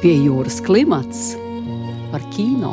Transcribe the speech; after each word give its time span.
Pie 0.00 0.14
jūras 0.16 0.62
klimats 0.64 1.34
par 2.08 2.22
kino. 2.32 2.70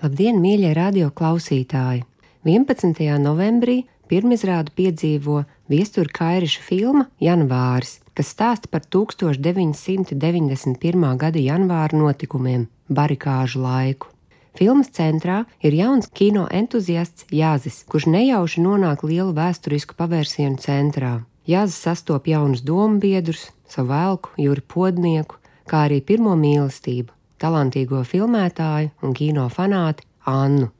Labdien, 0.00 0.40
mīļie 0.42 0.72
radio 0.74 1.12
klausītāji! 1.14 2.02
11. 2.42 2.98
novembrī 3.22 3.86
pirmizrādu 4.10 4.74
piedzīvo 4.74 5.46
viestura 5.70 6.10
Kairiša 6.18 6.58
filma 6.66 7.06
Janvāris, 7.22 8.02
kas 8.18 8.34
stāsta 8.34 8.66
par 8.66 8.82
1991. 8.82 11.06
gada 11.22 11.38
janvāra 11.38 11.94
notikumiem, 12.02 12.66
barikāžu 12.90 13.62
laiku. 13.62 14.10
Filmas 14.58 14.90
centrā 14.90 15.46
ir 15.62 15.70
jauns 15.78 16.10
kino 16.10 16.50
entuziasts 16.50 17.30
Jāzis, 17.30 17.86
kurš 17.86 18.10
nejauši 18.10 18.58
nonāk 18.66 19.06
lielu 19.06 19.30
vēsturisku 19.38 19.94
pavērsienu 19.94 20.58
centrā. 20.58 21.22
Jāzis 21.46 21.78
sastop 21.78 22.26
jaunus 22.26 22.66
domu 22.66 22.98
biedrus, 22.98 23.54
savu 23.70 23.94
elku, 23.94 24.34
jūri 24.34 24.66
podnieku, 24.66 25.38
kā 25.68 25.86
arī 25.88 26.00
pirmo 26.04 26.34
mīlestību, 26.38 27.12
talantīgo 27.42 28.02
filmētāju 28.06 28.92
un 29.02 29.14
kino 29.16 29.48
fanāti 29.52 30.06
Annu. 30.26 30.70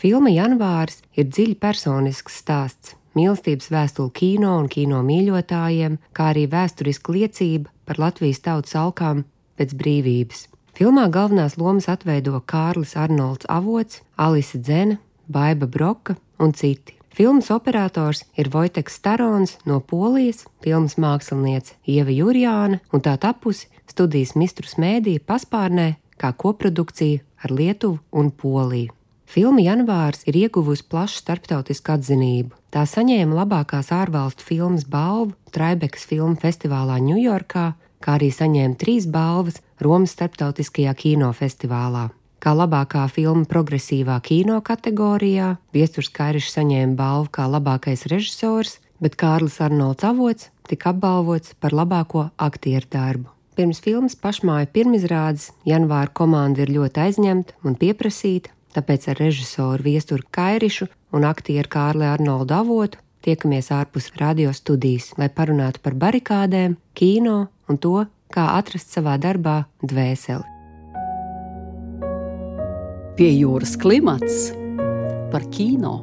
Filma 0.00 0.32
Janvārs 0.32 1.00
ir 1.16 1.28
dziļi 1.30 1.56
personisks 1.60 2.40
stāsts, 2.42 2.94
mīlestības 3.16 3.70
vēstule 3.72 4.12
kino 4.12 4.56
un 4.60 4.68
kino 4.68 5.00
mīļotājiem, 5.06 5.98
kā 6.12 6.32
arī 6.32 6.48
vēsturiska 6.50 7.14
liecība 7.14 7.72
par 7.86 8.00
Latvijas 8.02 8.42
tautas 8.44 8.76
alkām 8.76 9.24
pēc 9.58 9.76
brīvības. 9.80 10.48
Filmā 10.74 11.06
galvenās 11.14 11.54
lomas 11.60 11.86
atveido 11.88 12.40
Kārlis 12.50 12.96
Arnolds 12.98 13.46
Avots, 13.48 14.02
Alise 14.18 14.58
Dzene, 14.58 14.98
Baiba 15.30 15.68
Broka 15.70 16.16
un 16.42 16.52
citi. 16.52 16.98
Filmas 17.14 17.46
operators 17.54 18.24
ir 18.34 18.48
Vojteks 18.50 18.96
Starons 18.98 19.52
no 19.70 19.76
Polijas, 19.80 20.40
filmas 20.64 20.96
māksliniece 20.98 21.76
Ieva 21.86 22.10
Jurjāna 22.10 22.80
un 22.90 23.04
tā 23.06 23.12
tapusi 23.22 23.68
studijas 23.86 24.32
Mistrus 24.34 24.74
Mēdī 24.82 25.20
paspārnē 25.22 25.92
kā 26.18 26.32
koprodukcija 26.34 27.22
ar 27.44 27.54
Lietuvu 27.54 28.00
un 28.10 28.32
Poliju. 28.34 28.90
Filma 29.30 29.62
Janvārs 29.62 30.26
ir 30.26 30.40
ieguvusi 30.42 30.88
plašu 30.90 31.22
starptautisku 31.22 31.94
atzinību. 31.94 32.50
Tā 32.74 32.82
saņēma 32.82 33.38
labākās 33.44 33.92
ārvalstu 33.94 34.42
filmas 34.50 34.82
balvu 34.82 35.36
Traibekas 35.54 36.08
filmu 36.10 36.34
festivālā 36.42 36.98
Ņujorkā, 36.98 37.68
kā 38.02 38.18
arī 38.18 38.32
saņēma 38.34 38.74
trīs 38.82 39.06
balvas 39.06 39.62
Romas 39.78 40.18
starptautiskajā 40.18 40.98
kinofestivālā. 40.98 42.08
Kā 42.44 42.52
labākā 42.52 43.06
filma 43.08 43.46
progresīvā 43.48 44.18
kino 44.20 44.58
kategorijā, 44.60 45.54
Viestures 45.72 46.10
Kairišs 46.12 46.58
saņēma 46.58 46.92
balvu 46.98 47.30
kā 47.32 47.46
labākais 47.48 48.04
režisors, 48.12 48.74
bet 49.00 49.16
Kārlis 49.16 49.56
Arnolds 49.64 50.04
Avots 50.04 50.50
tika 50.68 50.92
apbalvots 50.92 51.56
par 51.56 51.72
labāko 51.72 52.26
aktieru 52.36 52.90
darbu. 52.92 53.32
Pirms 53.56 53.80
filmas 53.80 54.18
pašmāju 54.20 54.68
pirmizrādes 54.76 55.54
janvāra 55.64 56.12
komanda 56.12 56.66
ir 56.66 56.74
ļoti 56.76 57.06
aizņemta 57.06 57.56
un 57.64 57.80
pieprasīta, 57.80 58.52
tāpēc 58.76 59.08
ar 59.08 59.24
režisoru 59.24 59.88
Viesturu 59.88 60.28
Kairišu 60.28 60.92
un 61.16 61.24
aktieru 61.24 61.72
Kārli 61.72 62.04
Arnoldu 62.12 62.60
Avotu 62.60 63.00
tiekamies 63.24 63.72
ārpus 63.72 64.12
radio 64.20 64.52
studijas, 64.52 65.14
lai 65.16 65.32
parunātu 65.32 65.80
par 65.80 65.96
barikādēm, 65.96 66.76
kino 66.92 67.46
un 67.72 67.80
to, 67.80 68.02
kā 68.28 68.50
atrast 68.58 68.92
savā 68.92 69.16
darbā 69.16 69.62
dvēseli. 69.80 70.53
Pie 73.14 73.28
jūras 73.30 73.76
klimats 73.78 74.48
par 75.30 75.44
kino. 75.54 76.00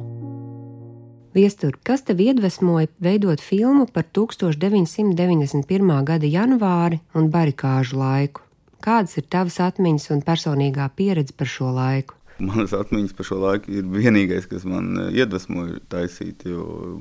Viestur, 1.36 1.74
kas 1.84 2.06
tev 2.08 2.22
iedvesmoja 2.24 2.88
veidot 3.04 3.36
filmu 3.44 3.84
par 3.92 4.06
1991. 4.16 5.92
gada 6.08 6.30
janvāri 6.32 7.02
un 7.12 7.28
barikāžu 7.34 8.00
laiku? 8.00 8.40
Kādas 8.80 9.20
ir 9.20 9.28
tavas 9.28 9.60
atmiņas 9.60 10.08
un 10.16 10.24
personīgā 10.24 10.88
pieredze 10.96 11.36
par 11.36 11.52
šo 11.52 11.68
laiku? 11.76 12.16
Manas 12.42 12.72
atmiņas 12.74 13.14
par 13.16 13.26
šo 13.28 13.38
laiku 13.42 13.70
ir 13.70 13.86
vienīgais, 13.86 14.48
kas 14.50 14.64
man 14.68 14.90
eh, 14.98 15.10
iedvesmoja 15.22 15.78
taisīt, 15.92 16.44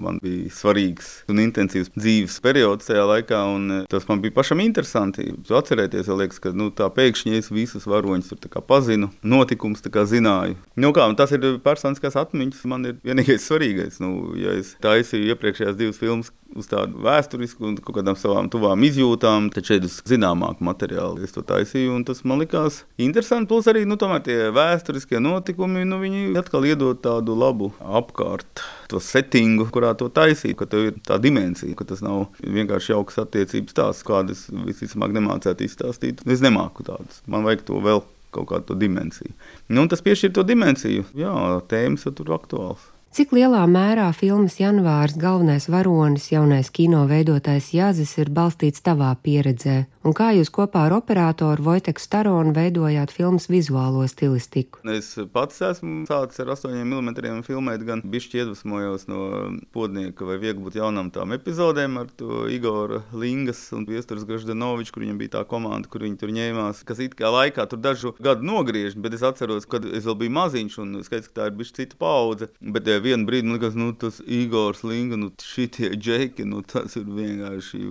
man 0.01 0.19
bija 0.21 0.51
svarīgs 0.53 1.09
un 1.31 1.41
intensīvs 1.41 1.89
dzīves 1.95 2.37
periods 2.43 2.89
tajā 2.89 3.07
laikā, 3.09 3.39
un 3.55 3.77
eh, 3.79 3.85
tas 3.91 4.05
man 4.09 4.21
bija 4.23 4.35
pašam 4.37 4.61
interesanti. 4.63 5.31
Atcerēties, 5.61 6.11
liekas, 6.19 6.41
ka 6.43 6.53
nu, 6.55 6.69
tā 6.75 6.87
pēkšņi 6.93 7.39
es 7.39 7.51
visus 7.53 7.87
varoņus 7.89 8.35
pazinu, 8.67 9.09
notikums 9.23 9.83
zināju. 10.11 10.59
Nu, 10.79 10.93
kā, 10.95 11.07
tas 11.17 11.33
ir 11.35 11.43
personiskās 11.63 12.17
atmiņas, 12.21 12.61
man 12.69 12.85
ir 12.91 12.99
vienīgais 13.05 13.47
svarīgais. 13.49 13.99
Nu, 14.03 14.31
ja 14.39 14.53
es 14.59 14.75
taisīju 14.83 15.33
iepriekšējās 15.33 15.79
divas 15.79 15.99
filmas, 16.01 16.31
uz 16.57 16.67
tādu 16.71 17.01
vēsturisku 17.05 17.65
un 17.67 17.77
kaut 17.79 17.97
kādām 17.99 18.17
savām 18.19 18.49
tuvām 18.51 18.83
izjūtām, 18.87 19.49
tad 19.53 19.67
šeit 19.67 19.85
uz 19.87 19.99
zināmāku 20.07 20.65
materiālu 20.67 21.23
es 21.25 21.35
to 21.35 21.43
taisīju. 21.45 21.99
Tas 22.07 22.23
man 22.27 22.41
likās 22.43 22.81
interesanti. 23.01 23.49
Plus 23.51 23.67
arī 23.71 23.83
nu, 23.87 23.97
tie 24.25 24.37
vēsturiskie 24.55 25.21
notikumi, 25.23 25.85
nu, 25.87 25.99
viņi 26.01 26.37
atkal 26.41 26.67
iedod 26.69 27.01
tādu 27.03 27.35
labu 27.37 27.71
apkārt. 27.79 28.63
To 28.91 28.99
settingu, 29.03 29.69
kurā 29.71 29.93
to 29.97 30.09
taisīt, 30.11 30.57
ka 30.59 30.67
tev 30.69 30.89
ir 30.89 31.01
tā 31.07 31.19
dimensija, 31.21 31.75
ka 31.79 31.87
tas 31.87 32.03
nav 32.03 32.27
vienkārši 32.43 32.91
jauks 32.93 33.21
attiecības 33.23 33.77
tās, 33.77 34.05
kādas 34.07 34.47
visticamāk 34.51 35.15
nemācētu 35.15 35.67
izstāstīt. 35.67 36.25
Es 36.27 36.43
nemāku 36.43 36.85
tādas. 36.87 37.23
Man 37.31 37.47
vajag 37.47 37.63
to 37.69 37.79
vēl 37.83 38.03
kaut 38.31 38.47
kādu 38.51 38.77
dimensiju. 38.79 39.33
Nu, 39.71 39.85
tas 39.91 40.03
piešķir 40.03 40.33
to 40.35 40.47
dimensiju. 40.47 41.05
Jā, 41.17 41.35
tēmas 41.71 42.07
tur 42.15 42.35
aktuāls. 42.35 42.90
Cik 43.11 43.33
lielā 43.35 43.65
mērā 43.67 44.05
filmas 44.15 44.53
janvārs 44.55 45.17
galvenais 45.19 45.65
varonis, 45.67 46.29
jaunais 46.31 46.69
kino 46.71 47.01
veidotājs 47.09 47.73
Jāzis, 47.75 48.13
ir 48.23 48.29
balstīts 48.31 48.79
tavā 48.85 49.09
pieredzē, 49.19 49.81
un 50.07 50.13
kā 50.15 50.29
jūs 50.31 50.47
kopā 50.55 50.85
ar 50.87 50.93
operatoru 50.95 51.65
Vojteku 51.65 51.99
Staronu 51.99 52.53
veidojāt 52.55 53.11
filmas 53.11 53.49
vizuālo 53.51 54.05
stilistiku? 54.07 54.79
Es 54.87 55.09
pats 55.33 55.59
esmu 55.67 56.05
sācis 56.07 56.39
ar 56.39 56.53
8 56.53 56.71
mm 56.71 57.41
filmēt, 57.43 57.83
gan 57.83 57.99
bišķi 58.13 58.39
iedvesmojos 58.45 59.03
no 59.11 59.25
podnieka 59.75 60.29
vai 60.29 60.39
viegli 60.39 60.63
būt 60.69 60.79
jaunam 60.79 61.11
tām 61.11 61.35
epizodēm 61.35 61.99
ar 61.99 62.15
to 62.15 62.45
Igoru 62.47 63.01
Lingas 63.11 63.65
un 63.75 63.83
Viesturs 63.91 64.23
Graždanoviču, 64.23 64.95
kur 64.95 65.03
viņam 65.03 65.19
bija 65.19 65.33
tā 65.35 65.43
komanda, 65.51 65.91
kur 65.91 66.07
viņi 66.07 66.21
tur 66.23 66.31
ņēmās, 66.39 66.85
kas 66.87 67.03
it 67.03 67.19
kā 67.19 67.27
laikā 67.27 67.67
tur 67.67 67.83
dažu 67.83 68.15
gadu 68.23 68.47
nogriež, 68.47 68.95
bet 68.95 69.19
es 69.19 69.27
atceros, 69.33 69.67
kad 69.67 69.83
es 69.83 70.07
vēl 70.07 70.19
biju 70.23 70.37
maziņš 70.39 70.81
un 70.85 70.97
skaidrs, 71.03 71.27
ka 71.27 71.41
tā 71.41 71.51
ir 71.51 71.59
bišķi 71.59 71.79
cita 71.81 71.99
paudze. 71.99 72.53
Bet, 72.63 72.87
vienu 73.03 73.27
brīdi 73.27 73.47
man 73.47 73.57
liekas, 73.57 73.77
nu, 73.79 73.91
tas 73.97 74.21
Igors 74.25 74.83
Linga, 74.87 75.19
nu, 75.19 75.31
šitie 75.41 75.93
džeki, 75.95 76.45
nu, 76.47 76.61
tas 76.65 76.95
ir 76.99 77.07
vienkārši 77.09 77.81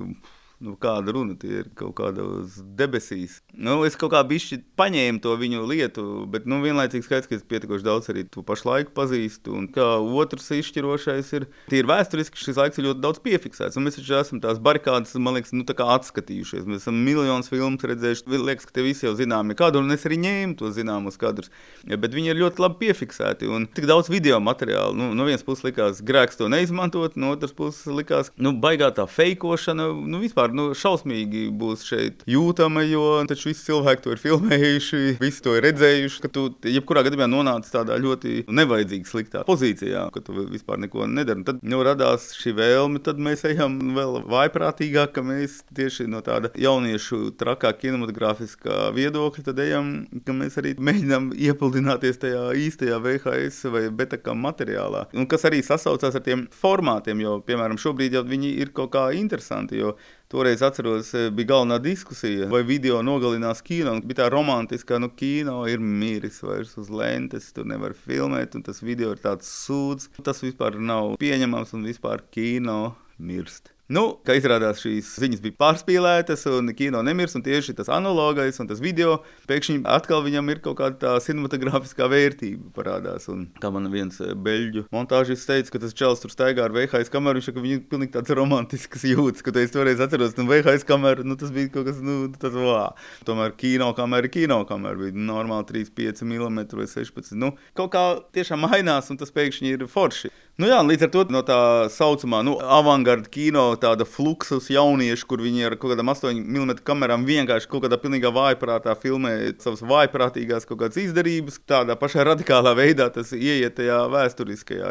nu, 0.61 0.77
kāda 0.81 1.15
runa 1.17 1.37
tie 1.41 1.63
ir 1.63 1.71
kaut 1.79 1.97
kādos 2.01 2.61
debesīs. 2.79 3.41
Nu, 3.55 3.81
es 3.89 3.97
kaut 4.01 4.13
kā 4.15 4.23
bišķi 4.29 4.61
paņēmu 4.81 5.23
to 5.25 5.35
viņu 5.41 5.65
lietu, 5.69 6.07
bet 6.31 6.49
nu, 6.51 6.61
vienlaicīgi 6.65 7.07
skaidrs, 7.07 7.31
ka 7.31 7.39
es 7.39 7.47
pietiekoši 7.49 7.87
daudz 7.87 8.11
arī 8.13 8.27
to 8.29 8.45
pašu 8.47 8.69
laiku 8.69 8.95
pazīstu. 8.97 9.55
Un 9.57 9.69
kā 9.73 9.87
otrs 9.99 10.51
izšķirošais 10.59 11.33
ir, 11.39 11.49
tie 11.73 11.81
ir 11.83 11.89
vēsturiski, 11.91 12.41
šis 12.41 12.61
laiks 12.61 12.81
ir 12.81 12.91
ļoti 12.91 13.05
daudz 13.05 13.23
piefiksēts. 13.25 13.79
Un 13.81 13.89
mēs 13.89 13.99
taču 13.99 14.19
esam 14.21 14.43
tās 14.45 14.61
barikādas, 14.63 15.17
man 15.21 15.39
liekas, 15.39 15.55
nu, 15.57 15.65
atskatījušies. 15.65 16.69
Mēs 16.69 16.85
esam 16.85 17.01
miljonus 17.05 17.51
filmu 17.51 17.81
redzējuši. 17.81 18.29
Liekas, 18.41 18.69
ka 18.69 18.77
tie 18.77 18.85
visi 18.85 19.07
jau 19.07 19.15
zināmi 19.19 19.57
kadri, 19.59 19.83
un 19.83 19.95
es 19.95 20.05
arī 20.09 20.21
ņēmu 20.23 20.59
to 20.61 20.71
zināmus 20.75 21.19
kadrus. 21.21 21.51
Ja, 21.89 21.99
bet 22.01 22.15
viņi 22.17 22.33
ir 22.35 22.41
ļoti 22.43 22.65
labi 22.65 22.87
piefiksēti. 22.87 23.49
Un 23.51 23.67
tik 23.71 23.89
daudz 23.91 24.11
video 24.13 24.41
materiālu. 24.45 24.97
Nu, 24.99 25.11
no 25.17 25.27
vienas 25.29 25.45
puses 25.47 25.65
likās 25.67 26.03
grēks 26.07 26.39
to 26.41 26.51
neizmantot, 26.53 27.17
no 27.21 27.33
otras 27.35 27.55
puses 27.57 27.89
likās, 27.91 28.33
nu, 28.41 28.53
baigā 28.61 28.91
tā 28.97 29.07
feikošana. 29.11 29.91
Nu, 30.11 30.21
vispār 30.23 30.50
vispār 30.51 30.57
nu, 30.57 30.75
šausmīgi 30.75 31.51
būs 31.57 31.85
šeit 31.87 32.25
jūtama, 32.27 32.83
jo 32.85 33.25
taču 33.29 33.51
visi 33.51 33.67
cilvēki 33.67 34.03
to 34.03 34.13
ir 34.15 34.21
filmējuši, 34.21 35.19
visi 35.21 35.43
to 35.43 35.57
ir 35.57 35.65
redzējuši, 35.65 36.21
ka 36.23 36.29
tu 36.29 36.55
jebkurā 36.65 37.05
gadījumā 37.05 37.29
nonāc 37.31 37.69
tādā 37.71 37.99
ļoti 37.99 38.47
nevajadzīgā, 38.49 39.07
sliktā 39.07 39.45
pozīcijā, 39.47 40.11
ka 40.13 40.21
tu 40.21 40.35
vispār 40.51 40.79
neko 40.81 41.07
nedari. 41.07 41.45
Tad 41.45 41.63
nu, 41.63 41.83
radās 41.83 42.33
šī 42.39 42.55
vēlme, 42.59 43.01
tad 43.03 43.19
mēs 43.19 43.45
ejam 43.49 43.79
vēl 43.97 44.23
vaiprātīgāk, 44.31 45.15
ka 45.15 45.23
mēs 45.23 45.63
tieši 45.75 46.09
no 46.11 46.21
tāda 46.21 46.53
jauniešu 46.59 47.33
trakā 47.39 47.73
kinematogrāfiskā 47.79 48.91
viedokļa 48.97 49.47
tad 49.51 49.63
ejam, 49.63 49.93
ka 50.27 50.37
mēs 50.37 50.59
arī 50.61 50.75
mēģinām 50.79 51.31
iepludināties 51.37 52.21
tajā 52.21 52.51
īstajā 52.67 53.01
VHS 53.01 53.71
vai 53.73 53.87
betakā 53.95 54.35
materiālā. 54.37 55.07
Un 55.17 55.29
kas 55.31 55.47
arī 55.49 55.63
sasaucās 55.65 56.17
ar 56.17 56.25
tiem 56.27 56.47
formātiem, 56.55 57.23
jo, 57.25 57.39
piemēram, 57.47 57.79
šobrīd 57.81 58.19
jau 58.19 58.25
viņi 58.27 58.55
ir 58.63 58.73
kaut 58.77 58.93
kā 58.95 59.11
interesanti, 59.17 59.81
jo 59.81 59.95
Toreiz 60.31 60.61
atceros, 60.63 61.09
eh, 61.19 61.25
bija 61.35 61.49
galvenā 61.51 61.81
diskusija, 61.83 62.47
vai 62.53 62.61
video 62.63 63.01
nogalinās 63.03 63.59
kino. 63.67 63.97
Bija 63.99 64.21
tā 64.21 64.29
romantiskā, 64.31 65.01
nu, 65.03 65.09
kino 65.11 65.65
ir 65.67 65.83
miris 65.83 66.39
vairs 66.47 66.77
uz 66.79 66.87
lentes, 66.87 67.49
tur 67.57 67.67
nevar 67.67 67.97
filmēt, 67.99 68.55
un 68.55 68.63
tas 68.63 68.79
video 68.79 69.11
ir 69.11 69.19
tāds 69.19 69.51
sūds. 69.51 70.07
Tas 70.23 70.45
vispār 70.47 70.79
nav 70.79 71.17
pieņemams, 71.19 71.75
un 71.75 71.83
vispār 71.91 72.23
kino 72.31 72.95
mirst. 73.19 73.73
Nu, 73.91 74.05
kā 74.23 74.37
izrādās, 74.39 74.79
šīs 74.85 75.09
ziņas 75.19 75.41
bija 75.43 75.57
pārspīlētas, 75.59 76.45
un 76.55 76.71
kino 76.79 77.01
nemirs, 77.03 77.33
un 77.35 77.43
tieši 77.43 77.73
tas 77.81 77.89
analogais 77.91 78.61
un 78.63 78.69
tas 78.71 78.79
video 78.79 79.17
pēkšņi 79.51 79.81
atkal 79.91 80.23
viņam 80.23 80.53
ir 80.53 80.61
kaut 80.63 80.77
kāda 80.79 81.17
cinematogrāfiskā 81.25 82.07
vērtība 82.13 82.71
parādās. 82.77 83.27
Un, 83.33 83.49
kā 83.59 83.73
man 83.75 83.89
viens 83.91 84.21
eh, 84.23 84.31
beļģu 84.39 84.85
montāžis 84.95 85.43
teica, 85.49 85.73
ka 85.75 85.81
tas 85.83 85.97
čels 85.99 86.23
tur 86.23 86.31
staigā 86.31 86.69
ar 86.69 86.77
VHS 86.77 87.11
kameru, 87.11 87.41
viņš 87.41 87.49
saka, 87.49 87.57
ka 87.57 87.65
viņi 87.65 87.77
ir 87.81 87.83
pilnīgi 87.91 88.15
tāds 88.15 88.35
romantisks 88.39 89.09
jūtas, 89.11 89.43
ka 89.43 89.57
es 89.59 89.75
toreiz 89.75 90.05
atceros, 90.07 90.39
nu, 90.39 90.47
VHS 90.53 90.87
kameru, 90.87 91.27
nu, 91.27 91.35
tas 91.41 91.51
bija 91.57 91.73
kaut 91.75 91.91
kas, 91.91 91.99
nu, 91.99 92.21
tas 92.39 92.55
vā. 92.55 92.93
Tomēr 93.27 93.59
kino 93.59 93.91
kamera, 93.99 94.31
kino 94.31 94.61
kamera 94.71 95.03
bija 95.03 95.19
normāli 95.19 95.67
3,5 95.91 96.23
mm 96.31 96.63
vai 96.79 96.87
16. 96.95 97.35
Nu, 97.43 97.57
kaut 97.75 97.91
kā 97.97 98.07
tiešām 98.39 98.69
mainās, 98.69 99.11
un 99.11 99.19
tas 99.19 99.35
pēkšņi 99.35 99.75
ir 99.75 99.85
forši. 99.91 100.31
Nu 100.61 100.69
jā, 100.69 100.77
līdz 100.85 101.07
ar 101.07 101.11
to 101.15 101.23
no 101.33 101.41
tā 101.47 101.57
saucamā 101.89 102.43
nu, 102.45 102.59
avangarda 102.61 103.31
kino, 103.33 103.63
tāda 103.81 104.05
fluksus 104.05 104.67
jauniešu, 104.69 105.25
kur 105.31 105.41
viņi 105.41 105.63
ar 105.71 105.77
kaut 105.81 105.95
kādām 105.95 106.11
8 106.13 106.37
mm 106.37 106.83
kamerām 106.85 107.23
vienkārši 107.25 107.69
kaut 107.71 107.87
kādā 107.87 107.97
pilnīgā 108.03 108.29
vājprātā 108.37 108.93
filmē 109.01 109.33
savas 109.63 109.81
vājprātīgās 109.89 110.69
kaut 110.69 110.83
kādas 110.83 111.01
izdarības. 111.01 111.57
Tādā 111.71 111.97
pašā 111.97 112.27
radikālā 112.29 112.75
veidā 112.77 113.07
tas 113.15 113.33
ieiet 113.33 113.79
tajā 113.79 114.03
vēsturiskajā 114.13 114.91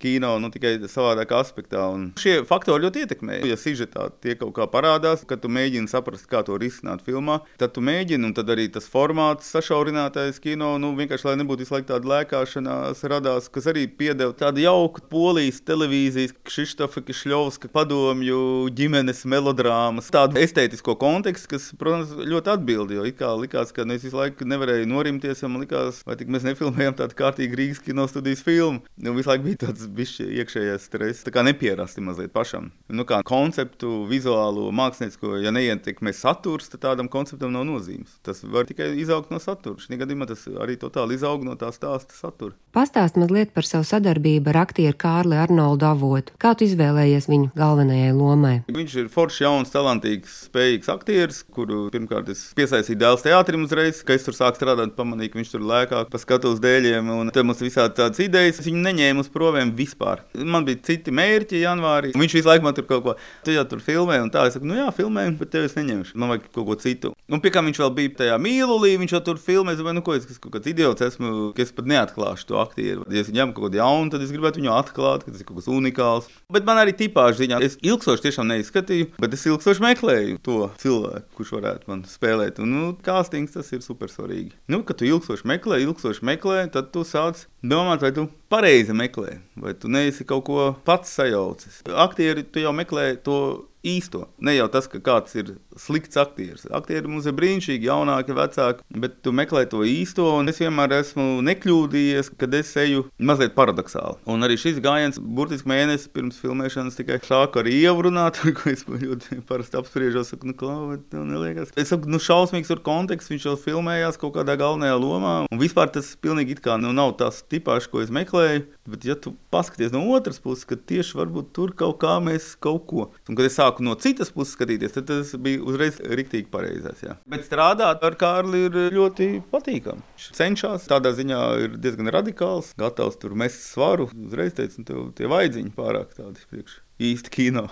kino, 0.00 0.30
nu 0.40 0.48
tikai 0.54 0.78
savādākā 0.88 1.42
aspektā. 1.44 1.84
Un 1.92 2.08
šie 2.16 2.38
faktori 2.48 2.86
ļoti 2.86 3.04
ietekmē. 3.04 3.42
Ja 3.50 3.60
sižetā 3.60 4.08
tie 4.24 4.38
kaut 4.40 4.54
kā 4.56 4.70
parādās, 4.72 5.26
kad 5.28 5.44
tu 5.44 5.52
mēģini 5.52 5.92
saprast, 5.92 6.30
kā 6.32 6.40
to 6.48 6.56
risināt 6.56 7.04
filmā, 7.04 7.42
tad 7.60 7.76
tu 7.76 7.84
mēģini, 7.84 8.30
un 8.30 8.36
tad 8.40 8.54
arī 8.56 8.70
tas 8.72 8.88
formāts 8.88 9.52
sašaurinātais 9.52 10.40
kino, 10.40 10.78
nu 10.80 10.94
vienkārši, 10.96 11.28
lai 11.28 11.36
nebūtu 11.42 11.66
visu 11.66 11.76
laiku 11.76 11.90
tāda 11.92 12.14
lēkāšanās 12.14 13.04
radās, 13.12 13.52
kas 13.52 13.68
arī 13.68 13.84
piedeva 13.84 14.32
tādu 14.32 14.64
jauku 14.64 15.09
polijas 15.10 15.60
televīzijas, 15.66 16.34
Kristofa 16.46 17.02
Kišļovska 17.04 17.70
padomju 17.74 18.70
ģimenes 18.76 19.24
melodrāmas, 19.30 20.10
tādu 20.14 20.38
estētisko 20.40 20.94
kontekstu, 21.00 21.50
kas, 21.54 21.70
protams, 21.78 22.14
ļoti 22.14 22.52
atbildi. 22.54 22.98
Jo 23.00 23.06
kā 23.18 23.32
likās, 23.38 23.74
ka 23.74 23.86
es 23.96 24.06
visu 24.06 24.18
laiku 24.18 24.46
nevarēju 24.48 24.88
norimties, 24.90 25.42
ja 25.42 25.50
man 25.50 25.64
likās, 25.64 26.02
vai 26.06 26.16
tik 26.20 26.30
mēs 26.32 26.46
nefilmējam 26.46 26.96
tādu 27.00 27.18
kārtīgu 27.18 27.58
Rīgas 27.58 27.82
kino 27.84 28.06
studijas 28.10 28.44
filmu. 28.46 28.84
Nu, 29.00 29.14
visu 29.18 29.32
laiku 29.32 29.48
bija 29.48 29.64
tāds 29.66 29.88
bišķi 29.98 30.28
iekšējais 30.40 30.86
stress, 30.90 31.26
tā 31.26 31.34
kā 31.34 31.44
nepierasti 31.46 32.04
mazliet 32.04 32.34
pašam. 32.34 32.70
Nu, 32.88 33.06
kā 33.08 33.20
konceptu, 33.26 34.04
vizuālo, 34.10 34.68
māksliniecisko, 34.76 35.36
ja 35.42 35.52
neietekmē 35.54 36.14
saturs, 36.16 36.70
tad 36.72 36.84
tādam 36.86 37.10
konceptam 37.10 37.54
nav 37.54 37.66
nozīmes. 37.68 38.20
Tas 38.26 38.44
var 38.46 38.68
tikai 38.70 38.92
izaugt 39.02 39.32
no 39.34 39.40
satura. 39.42 39.80
Šī 39.80 39.98
gadījumā 40.00 40.28
tas 40.30 40.46
arī 40.60 40.78
totāli 40.80 41.18
izaug 41.18 41.44
no 41.46 41.56
tā 41.58 41.72
stāsta 41.74 42.16
satura. 42.16 42.54
Pastāst 42.76 43.18
mazliet 43.18 43.54
par 43.56 43.66
savu 43.66 43.86
sadarbību 43.88 44.52
ar 44.52 44.62
aktieru 44.66 44.99
Kārli 45.00 45.38
Arnoldu 45.40 45.86
avotu. 45.88 46.34
Kā 46.40 46.52
tu 46.58 46.66
izvēlējies 46.66 47.28
viņu 47.30 47.50
galvenajai 47.56 48.12
lomai? 48.12 48.54
Viņš 48.68 48.96
ir 49.00 49.08
foršs, 49.12 49.40
jauns, 49.44 49.72
talantīgs, 49.72 50.34
spējīgs 50.50 50.90
aktieris, 50.92 51.40
kuru 51.56 51.86
pirmkārt 51.94 52.28
es 52.34 52.42
piesaistīju 52.58 53.00
dēls 53.00 53.24
teātrim 53.24 53.64
uzreiz, 53.64 54.02
kad 54.04 54.18
es 54.18 54.26
tur 54.26 54.36
sāku 54.36 54.60
strādāt, 54.60 54.92
pamanīju, 54.98 55.32
ka 55.32 55.40
viņš 55.40 55.52
tur 55.54 55.64
lēkā 55.70 56.02
pa 56.12 56.20
skatuves 56.20 56.60
dēļiem, 56.60 57.08
un 57.14 57.32
te 57.32 57.44
mums 57.46 57.62
visādi 57.64 57.96
tādas 57.96 58.20
idejas. 58.20 58.60
Es 58.60 58.68
viņu 58.68 58.84
neņēmu 58.84 59.24
uz 59.24 59.30
provēm 59.32 59.72
vispār. 59.78 60.24
Man 60.36 60.68
bija 60.68 60.82
citi 60.90 61.14
mērķi 61.16 61.62
janvārī. 61.64 62.12
Viņš 62.20 62.36
visu 62.36 62.50
laiku 62.50 62.68
man 62.68 62.76
tur 62.76 62.88
kaut 62.90 63.06
ko, 63.06 63.16
tu 63.46 63.56
jau 63.56 63.64
tur 63.70 63.80
filmē, 63.84 64.20
un 64.20 64.32
tā 64.34 64.44
es 64.50 64.58
saku, 64.58 64.68
nu 64.68 64.76
jā, 64.76 64.90
filmē, 64.96 65.26
bet 65.40 65.54
tev 65.54 65.68
es 65.70 65.78
neņemšu. 65.78 66.18
Man 66.20 66.34
vajag 66.34 66.50
kaut 66.50 66.68
ko 66.68 66.78
citu. 66.84 67.14
Un 67.30 67.40
pie 67.40 67.52
kā 67.54 67.62
viņš 67.64 67.80
vēl 67.80 67.92
bija 67.96 68.14
tajā 68.20 68.36
mīlulī, 68.42 68.96
viņš 69.00 69.16
jau 69.16 69.22
tur 69.30 69.40
filmē, 69.40 69.76
es 69.76 69.80
domāju, 69.80 70.00
nu 70.00 70.04
ko 70.04 70.16
es, 70.18 70.26
kaut 70.42 70.56
kāds 70.56 70.70
idiots 70.70 71.04
esmu, 71.06 71.50
ka 71.56 71.64
es 71.64 71.72
pat 71.76 71.88
neatklāšu 71.88 72.48
to 72.50 72.60
aktieru. 72.62 73.06
Ja 73.08 73.22
es 73.22 73.30
ņemu 73.32 73.54
kaut 73.56 73.70
ko 73.70 73.80
jaunu, 73.80 74.10
tad 74.12 74.24
es 74.24 74.32
gribētu 74.34 74.60
viņu 74.60 74.72
atklāt 74.80 75.00
atklāt, 75.00 75.24
ka 75.24 75.32
tas 75.32 75.42
ir 75.42 75.48
kaut 75.48 75.60
kas 75.60 75.68
unikāls. 75.70 76.28
Bet 76.52 76.66
man 76.66 76.80
arī 76.80 76.94
tipāžu 76.96 77.42
ziņā, 77.42 77.60
es 77.64 77.76
ilgstoši 77.82 78.26
tiešām 78.26 78.50
neizskatīju, 78.50 79.10
bet 79.20 79.36
es 79.36 79.46
ilgstoši 79.48 79.84
meklēju 79.84 80.40
to 80.46 80.58
cilvēku, 80.82 81.26
kurš 81.38 81.54
varētu 81.58 81.90
man 81.90 82.04
spēlēt. 82.08 82.60
Un, 82.62 82.74
nu, 82.74 82.90
kāstings 83.04 83.56
tas 83.56 83.70
ir 83.74 83.84
super 83.86 84.12
svarīgi. 84.12 84.54
Nu, 84.70 84.82
kad 84.86 85.00
tu 85.00 85.08
ilgstoši 85.08 85.48
meklē, 85.50 85.80
ilgstoši 85.86 86.26
meklē, 86.26 86.66
tad 86.74 86.92
tu 86.94 87.04
sāc 87.06 87.46
domāt, 87.62 88.04
vai 88.04 88.12
tu 88.16 88.28
pareizi 88.52 88.96
meklē, 88.96 89.38
vai 89.60 89.74
tu 89.78 89.90
neesi 89.92 90.26
kaut 90.28 90.46
ko 90.48 90.70
pats 90.86 91.12
sajaucis. 91.20 91.82
Aktieri 91.90 92.46
tu 92.46 92.62
jau 92.64 92.74
meklē 92.76 93.12
to 93.24 93.40
īsto. 93.86 94.26
Ne 94.44 94.54
jau 94.56 94.68
tas, 94.72 94.88
ka 94.90 95.00
kāds 95.00 95.36
ir 95.40 95.54
slikts 95.80 96.18
aktieris. 96.20 96.66
Aktieri 96.76 97.08
mums 97.10 97.28
ir 97.28 97.36
brīnišķīgi, 97.38 97.88
jaunāki, 97.88 98.36
vecāki, 98.36 98.84
bet 99.02 99.20
tu 99.24 99.32
meklē 99.36 99.64
to 99.70 99.82
īsto. 99.86 100.28
Es 100.50 100.60
vienmēr 100.60 100.96
esmu 101.00 101.40
nekļūdījies, 101.46 102.32
kad 102.40 102.54
es 102.58 102.72
eju 102.80 103.06
mazliet 103.18 103.54
paradoxāli. 103.56 104.18
Un 104.30 104.46
arī 104.46 104.58
šis 104.60 104.80
gājiens, 104.84 105.20
burtiski 105.20 105.70
mēnesis 105.70 106.10
pirms 106.12 106.40
filmēšanas, 106.42 106.98
tikai 106.98 107.20
sāku 107.24 107.62
ar 107.62 107.70
ievu 107.70 108.08
runāt, 108.08 108.40
ko 108.58 108.72
es 108.72 108.84
ļoti 108.88 109.40
parasti 109.48 109.80
apspriežos. 109.80 110.32
Saku, 110.34 110.50
nu, 110.50 110.56
klāv, 110.58 110.98
neliekas. 111.14 111.72
Es 111.80 111.90
saku, 111.92 112.10
nu, 112.10 112.20
šausmīgs 112.22 112.70
ir 112.70 112.82
konteksts, 112.86 113.32
viņš 113.32 113.48
jau 113.48 113.56
filmējās 113.60 114.20
kaut 114.20 114.36
kādā 114.36 114.58
galvenajā 114.60 114.98
lomā. 115.00 115.34
Un 115.50 115.62
vispār 115.62 115.90
tas 115.94 116.12
pilnīgi 116.20 116.58
it 116.58 116.64
kā 116.64 116.76
nu, 116.80 116.92
nav 116.96 117.16
tas 117.20 117.40
tipāšs, 117.50 117.88
ko 117.90 118.04
es 118.04 118.12
meklēju. 118.14 118.66
Bet, 118.90 119.06
ja 119.06 119.14
tu 119.14 119.32
paskaties 119.54 119.92
no 119.94 120.02
otras 120.14 120.40
puses, 120.42 120.66
tad 120.68 120.82
tieši 120.90 121.18
varbūt 121.18 121.52
tur 121.56 121.74
kaut 121.78 122.00
kā 122.02 122.16
mēs 122.22 122.52
kaut 122.62 122.86
ko. 122.90 123.08
Un, 123.28 123.38
kad 123.38 123.46
es 123.46 123.58
sāku 123.58 123.84
no 123.86 123.94
citas 124.00 124.32
puses 124.34 124.56
skatīties, 124.56 124.96
tad 124.96 125.06
tas 125.10 125.34
bija 125.38 125.62
uzreiz 125.70 126.00
rīktīgi 126.02 126.50
pareizais. 126.52 127.00
Jā. 127.06 127.16
Bet 127.30 127.46
strādāt 127.46 128.04
ar 128.06 128.18
Kārli 128.20 128.66
ir 128.68 128.78
ļoti 128.94 129.30
patīkami. 129.52 130.04
Viņš 130.16 130.28
cenšas 130.36 130.86
tādā 130.90 131.14
ziņā 131.16 131.40
ir 131.64 131.80
diezgan 131.80 132.12
radikāls, 132.12 132.74
gatavs 132.80 133.18
tur 133.22 133.34
mest 133.38 133.64
svaru. 133.70 134.10
Uzreiz 134.26 134.54
teica, 134.58 134.84
nu, 134.84 135.08
tie 135.16 135.30
vaidziņi 135.30 135.74
pārāk 135.76 136.14
tādi 136.18 136.46
priekš 136.52 136.80
īsti 137.00 137.32
kino. 137.34 137.66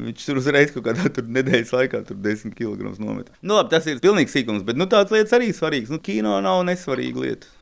Viņš 0.00 0.28
tur 0.28 0.40
uzreiz 0.42 0.72
kaut 0.74 0.86
kādā 0.88 1.10
tur 1.14 1.28
nedēļas 1.30 1.74
laikā 1.76 2.02
tur 2.08 2.18
10 2.22 2.56
kg 2.58 2.94
nomet. 3.02 3.30
Nu, 3.40 3.58
labi, 3.58 3.72
tas 3.74 3.86
ir 3.90 4.02
pilnīgs 4.02 4.34
sīkums, 4.34 4.66
bet 4.66 4.78
nu, 4.80 4.88
tādas 4.90 5.14
lietas 5.14 5.36
arī 5.38 5.52
svarīgas. 5.54 5.92
Nu, 5.94 6.02
kino 6.02 6.38
nav 6.44 6.64
nesvarīga 6.68 7.26
lieta. 7.26 7.52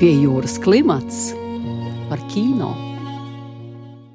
Pie 0.00 0.16
jūras 0.24 0.58
klimats 0.60 1.30
par 2.10 2.20
kino. 2.34 2.93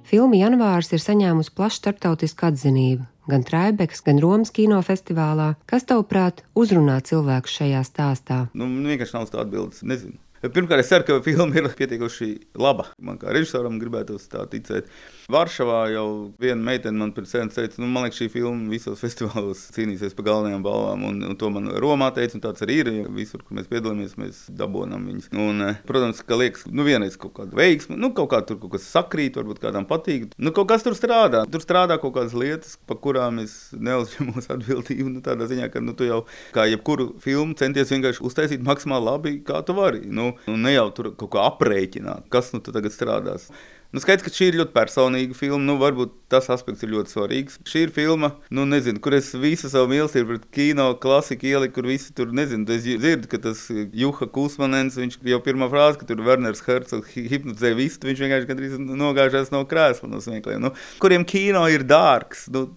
Filma 0.10 0.40
Janvārs 0.40 0.88
ir 0.90 1.02
saņēmusi 1.04 1.52
plašu 1.54 1.84
starptautisku 1.84 2.48
atzinību 2.48 3.04
gan 3.30 3.44
Traibekas, 3.46 4.00
gan 4.02 4.18
Romas 4.24 4.50
kinofestivālā. 4.56 5.52
Kas 5.70 5.86
tavuprāt 5.86 6.42
uzrunā 6.58 6.96
cilvēku 7.06 7.52
šajā 7.54 7.84
stāstā? 7.86 8.40
Nu, 8.58 8.66
vienkārši 8.88 9.14
nav 9.14 9.28
tāda 9.30 9.44
atbildes. 9.46 9.84
Nezinu. 9.86 10.18
Pirmkārt, 10.42 10.82
es 10.82 10.90
ceru, 10.90 11.06
ka 11.06 11.20
filma 11.22 11.62
ir 11.62 11.70
pietiekuši 11.78 12.32
laba. 12.58 12.88
Man 12.98 13.20
kā 13.22 13.30
režisoram 13.36 13.78
gribētu 13.78 14.18
tā 14.32 14.48
ticēt. 14.50 14.90
Varšavā 15.30 15.84
jau 15.94 16.06
viena 16.42 16.58
meitene 16.66 16.98
man 16.98 17.12
pirms 17.14 17.36
tam 17.36 17.52
teica, 17.54 17.78
nu, 17.78 17.88
man 17.94 18.08
liekas, 18.08 18.18
šī 18.18 18.28
filma 18.34 18.72
visos 18.72 19.02
festivālos 19.04 19.68
cīnīsies 19.76 20.16
par 20.18 20.26
galvenajām 20.26 20.64
balvām. 20.66 21.06
Un, 21.06 21.20
un 21.28 21.38
to 21.38 21.52
man 21.54 21.70
Romā 21.84 22.10
teica, 22.16 22.38
un 22.38 22.44
tāds 22.48 22.66
arī 22.66 22.80
ir. 22.82 22.92
Ja 23.00 23.12
visur, 23.14 23.44
kur 23.46 23.60
mēs 23.60 23.70
piedalāmies, 23.70 24.16
mēs 24.20 24.42
dabūjām 24.58 25.06
viņus. 25.12 25.30
Un, 25.38 25.62
eh, 25.68 25.80
protams, 25.90 26.24
ka 26.26 26.40
liekas, 26.40 26.66
nu, 26.74 26.86
vienreiz 26.88 27.18
kaut 27.22 27.36
kāda 27.38 27.58
veiksma, 27.60 28.00
nu, 28.02 28.10
kaut 28.18 28.32
kā 28.34 28.42
tur 28.50 28.58
kaut 28.64 28.74
kas 28.74 28.90
sakrīt, 28.90 29.38
varbūt 29.38 29.62
kādam 29.62 29.86
patīk. 29.90 30.32
Nu, 30.42 30.54
kaut 30.56 30.72
kas 30.74 30.86
tur 30.86 30.98
strādā. 30.98 31.46
Tur 31.54 31.62
strādā 31.64 32.00
kaut 32.02 32.18
kādas 32.18 32.34
lietas, 32.34 32.80
par 32.90 32.98
kurām 33.04 33.44
es 33.46 33.56
neuzņemos 33.78 34.50
atbildību. 34.58 35.14
Nu, 35.14 35.26
tādā 35.26 35.50
ziņā, 35.52 35.70
ka 35.74 35.84
nu, 35.86 35.94
tu 35.98 36.10
jau 36.10 36.24
kā 36.56 36.66
jebkuru 36.72 37.12
filmu 37.22 37.58
centies 37.60 37.94
vienkārši 37.94 38.26
uztaisīt 38.26 38.66
maksimāli 38.66 39.12
labi, 39.12 39.38
kā 39.46 39.62
tu 39.66 39.78
vari. 39.78 40.08
Nu, 40.10 40.32
ne 40.50 40.74
jau 40.74 40.90
tur 40.96 41.14
kaut 41.14 41.36
kā 41.38 41.46
aprēķināt, 41.54 42.32
kas 42.34 42.56
nu 42.56 42.66
tagad 42.66 42.96
strādās. 42.96 43.52
Nu, 43.90 43.98
skaidrs, 43.98 44.22
ka 44.22 44.30
šī 44.30 44.52
ir 44.52 44.56
ļoti 44.60 44.74
personīga 44.76 45.34
filma. 45.34 45.64
Nu, 45.66 45.74
varbūt 45.82 46.12
tas 46.30 46.46
aspekts 46.54 46.84
ir 46.86 46.92
ļoti 46.94 47.10
svarīgs. 47.10 47.56
Šī 47.66 47.88
ir 47.88 47.94
filma, 47.94 48.36
nu, 48.54 48.62
nezinu, 48.70 49.02
kur 49.02 49.16
es 49.18 49.32
visu 49.34 49.66
savu 49.72 49.90
mīlestību 49.90 50.28
pret 50.30 50.44
kino 50.54 50.92
klasiku 51.02 51.48
ieliku, 51.50 51.80
kur 51.80 51.88
visi 51.90 52.14
tur 52.14 52.30
nezinu. 52.38 52.68
Es 52.70 52.86
dzirdu, 52.86 53.26
ka 53.32 53.40
tas 53.42 53.64
Juha 53.98 54.28
Kusmanens, 54.30 55.00
viņš 55.00 55.18
jau 55.32 55.40
pirmā 55.42 55.72
frāze, 55.74 55.98
ka 55.98 56.06
tur 56.06 56.22
Werners 56.28 56.62
Herzogs 56.68 57.16
hipnotizē 57.18 57.72
visu, 57.80 58.04
viņš 58.06 58.22
vienkārši 58.26 58.50
gandrīz 58.52 58.76
nogāžās 58.78 59.50
no 59.56 59.64
krēsla 59.70 60.12
no 60.12 60.22
smiekliem. 60.22 60.62
Nu, 60.68 60.72
kuriem 61.02 61.26
kino 61.26 61.66
ir 61.74 61.88
dārgs, 61.90 62.46
nu, 62.54 62.68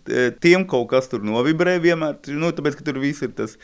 tiem 0.40 0.64
kaut 0.64 0.88
kas 0.94 1.12
tur 1.12 1.20
novibrē 1.28 1.76
vienmēr, 1.84 2.16
nu, 2.40 2.54
tāpēc, 2.56 2.80
ka 2.80 2.88
tur 2.88 3.02
viss 3.04 3.20
ir 3.20 3.36
tas 3.36 3.58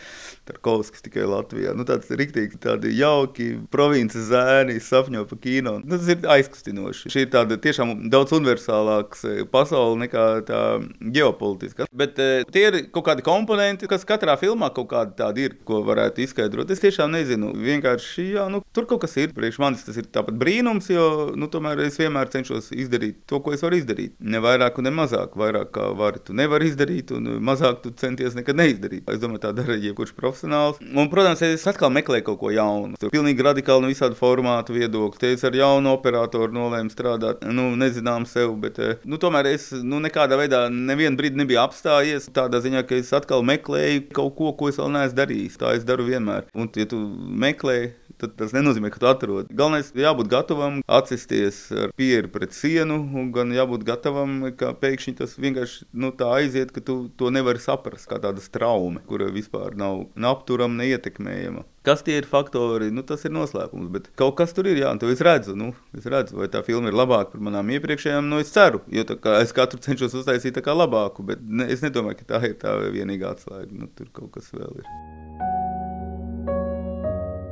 Tarkovskis 0.49 1.05
tikai 1.05 1.25
Latvijā. 1.29 1.73
Nu, 1.77 1.89
tāds 1.89 2.13
riktīgi, 2.13 2.61
tādi 2.61 2.93
jauki 2.99 3.55
provinces 3.73 4.29
zēni 4.29 4.77
sapņo 4.85 5.25
pa 5.33 5.41
kino. 5.41 5.79
Nu, 5.81 5.97
tas 5.97 6.13
ir 6.13 6.29
aizkustinoši. 6.37 7.09
Tāda 7.39 7.59
tiešām 7.63 7.93
daudz 8.11 8.33
universālāka 8.35 9.19
e, 9.29 9.45
pasaule 9.51 10.01
nekā 10.03 10.25
tā 10.49 10.63
ģeopolitiska. 10.99 11.87
Bet 11.95 12.19
e, 12.23 12.43
tie 12.51 12.65
ir 12.67 12.79
kaut 12.95 13.07
kādi 13.07 13.23
komponenti, 13.27 13.87
kas 13.91 14.07
katrā 14.09 14.35
filmā 14.41 14.73
kaut 14.75 14.89
kādi 14.91 15.15
tādi 15.21 15.47
ir, 15.47 15.55
ko 15.69 15.81
varētu 15.87 16.25
izskaidrot. 16.25 16.73
Es 16.75 16.83
tiešām 16.83 17.13
nezinu. 17.15 17.53
Vienkārši, 17.63 18.25
jā, 18.35 18.49
nu, 18.51 18.63
tur 18.75 18.89
kaut 18.91 19.05
kas 19.05 19.15
ir. 19.23 19.31
Priekš 19.37 19.61
manis 19.63 19.85
tas 19.87 19.99
ir 20.01 20.09
tāpat 20.11 20.39
brīnums, 20.41 20.91
jo, 20.91 21.07
nu, 21.39 21.47
tomēr 21.53 21.85
es 21.87 21.99
vienmēr 22.01 22.33
cenšos 22.33 22.73
izdarīt 22.75 23.21
to, 23.31 23.39
ko 23.45 23.55
es 23.55 23.63
varu 23.63 23.79
izdarīt. 23.79 24.17
Ne 24.19 24.43
vairāk 24.43 24.81
ne 24.83 24.95
mazāk. 24.95 25.39
Vairāk 25.39 25.71
kā 25.77 25.87
vari, 25.99 26.23
tu 26.25 26.35
nevari 26.35 26.73
izdarīt, 26.73 27.13
un 27.15 27.39
mazāk 27.45 27.85
tu 27.85 27.95
centies 27.95 28.35
nekad 28.39 28.59
neizdarīt. 28.59 29.07
Es 29.15 29.23
domāju, 29.23 29.45
tā 29.47 29.55
dara 29.55 29.79
jebkurš 29.79 30.17
profesionāls. 30.19 30.83
Un, 30.89 31.07
protams, 31.13 31.45
es 31.47 31.67
atkal 31.71 31.95
meklēju 31.95 32.27
kaut 32.33 32.43
ko 32.43 32.53
jaunu. 32.55 32.99
Tur 32.99 33.15
pilnīgi 33.15 33.47
radikāli 33.47 33.85
no 33.85 33.93
visādi 33.93 34.19
formātu 34.19 34.75
viedokļu. 34.75 35.23
Te 35.23 35.33
es 35.37 35.47
ar 35.47 35.55
jaunu 35.55 35.93
operatoru 35.95 36.55
nolēmu 36.55 36.91
strādāt 36.93 37.28
tā, 37.29 37.53
nu, 37.55 37.71
nezinām 37.79 38.27
sev, 38.29 38.55
bet, 38.63 38.79
eh, 38.83 38.97
nu, 39.09 39.21
tomēr 39.21 39.51
es, 39.53 39.71
nu, 39.85 40.01
nekādā 40.05 40.39
veidā 40.41 40.65
nevienu 40.73 41.19
brīdi 41.19 41.41
nebiju 41.41 41.63
apstājies 41.63 42.31
tādā 42.35 42.63
ziņā, 42.65 42.85
ka 42.89 42.99
es 42.99 43.13
atkal 43.17 43.45
meklēju 43.47 44.09
kaut 44.17 44.37
ko, 44.39 44.53
ko 44.59 44.73
es 44.73 44.81
vēl 44.81 44.93
neesmu 44.97 45.19
darījis. 45.19 45.59
Tā 45.61 45.75
es 45.79 45.87
daru 45.89 46.09
vienmēr. 46.09 46.49
Un, 46.59 46.71
ja 46.77 46.89
tu 46.89 47.01
meklē, 47.45 47.79
tad 48.21 48.35
tas 48.39 48.55
nenozīmē, 48.57 48.91
ka 48.93 49.03
tu 49.03 49.09
atrod. 49.11 49.51
Galvenais 49.55 49.93
ir 49.95 50.05
jābūt 50.07 50.31
gatavam 50.33 50.81
atsisties 50.99 51.61
ar 51.73 51.95
pieru 51.99 52.31
pret 52.33 52.57
sienu, 52.57 53.01
un 53.19 53.33
gan 53.35 53.55
jābūt 53.55 53.87
gatavam, 53.89 54.41
ka 54.59 54.75
pēkšņi 54.79 55.17
tas 55.23 55.39
vienkārši 55.41 55.89
nu, 55.93 56.13
tā 56.17 56.31
aiziet, 56.41 56.75
ka 56.75 56.85
tu 56.85 57.01
to 57.19 57.33
nevari 57.35 57.63
saprast 57.63 58.09
kā 58.11 58.21
tāda 58.23 58.43
traume, 58.53 59.03
kura 59.09 59.31
vispār 59.35 59.77
nav 59.79 60.07
neapturama, 60.19 60.83
neietekmējama. 60.83 61.67
Kas 61.89 62.03
tie 62.05 62.19
ir 62.21 62.27
faktori? 62.29 62.91
Nu, 62.93 63.05
tas 63.07 63.23
ir 63.25 63.33
noslēpums. 63.33 63.89
Bet 63.95 64.11
kaut 64.19 64.35
kas 64.41 64.53
tur 64.53 64.67
ir, 64.69 64.81
jā, 64.83 64.91
un 64.93 65.01
to 65.01 65.09
es 65.13 65.23
redzu. 65.25 65.55
Nu, 65.57 65.71
es 65.97 66.05
redzu, 66.11 66.37
vai 66.41 66.51
tā 66.53 66.61
filma 66.67 66.91
ir 66.91 66.99
labāka 66.99 67.33
par 67.33 67.47
manām 67.49 67.73
iepriekšējām. 67.79 68.29
Nu, 68.29 68.43
es 68.45 68.53
ceru, 68.53 68.83
jo 68.93 69.07
es 69.39 69.57
katru 69.57 69.81
cenšos 69.87 70.19
uztaisīt 70.21 70.59
tā 70.59 70.65
kā 70.67 70.77
labāku, 70.77 71.25
bet 71.31 71.41
ne, 71.41 71.71
es 71.73 71.85
nedomāju, 71.87 72.21
ka 72.21 72.31
tā 72.35 72.45
ir 72.51 72.59
tā 72.61 72.77
vienīgā 72.93 73.33
atslēga. 73.33 73.73
Nu, 73.73 73.89
tur 73.97 74.13
kaut 74.13 74.35
kas 74.37 74.53
vēl 74.53 74.83
ir. 74.83 74.95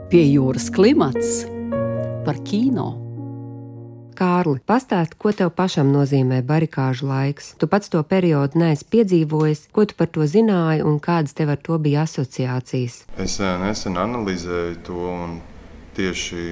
Pie 0.07 0.21
jūras 0.23 0.69
klimats 0.71 1.41
par 2.23 2.37
kino. 2.47 2.93
Kārli, 4.15 4.61
pastāsti, 4.63 5.17
ko 5.19 5.33
tev 5.35 5.51
pašam 5.59 5.91
nozīmē 5.91 6.39
barikāžu 6.47 7.09
laiks. 7.11 7.49
Tu 7.59 7.67
pats 7.67 7.91
to 7.91 7.99
periodu 8.07 8.61
neesi 8.63 8.87
piedzīvojis, 8.95 9.65
ko 9.75 9.83
tu 9.83 9.99
par 9.99 10.07
to 10.15 10.29
zināji 10.31 10.87
un 10.87 11.01
kādas 11.03 11.35
tev 11.35 11.51
ar 11.57 11.59
to 11.59 11.81
bija 11.83 12.05
asociācijas. 12.07 13.01
Es 13.19 13.35
eh, 13.43 13.57
nesen 13.65 13.99
analizēju 13.99 14.79
to 14.87 15.11
un 15.11 15.35
tieši 15.99 16.47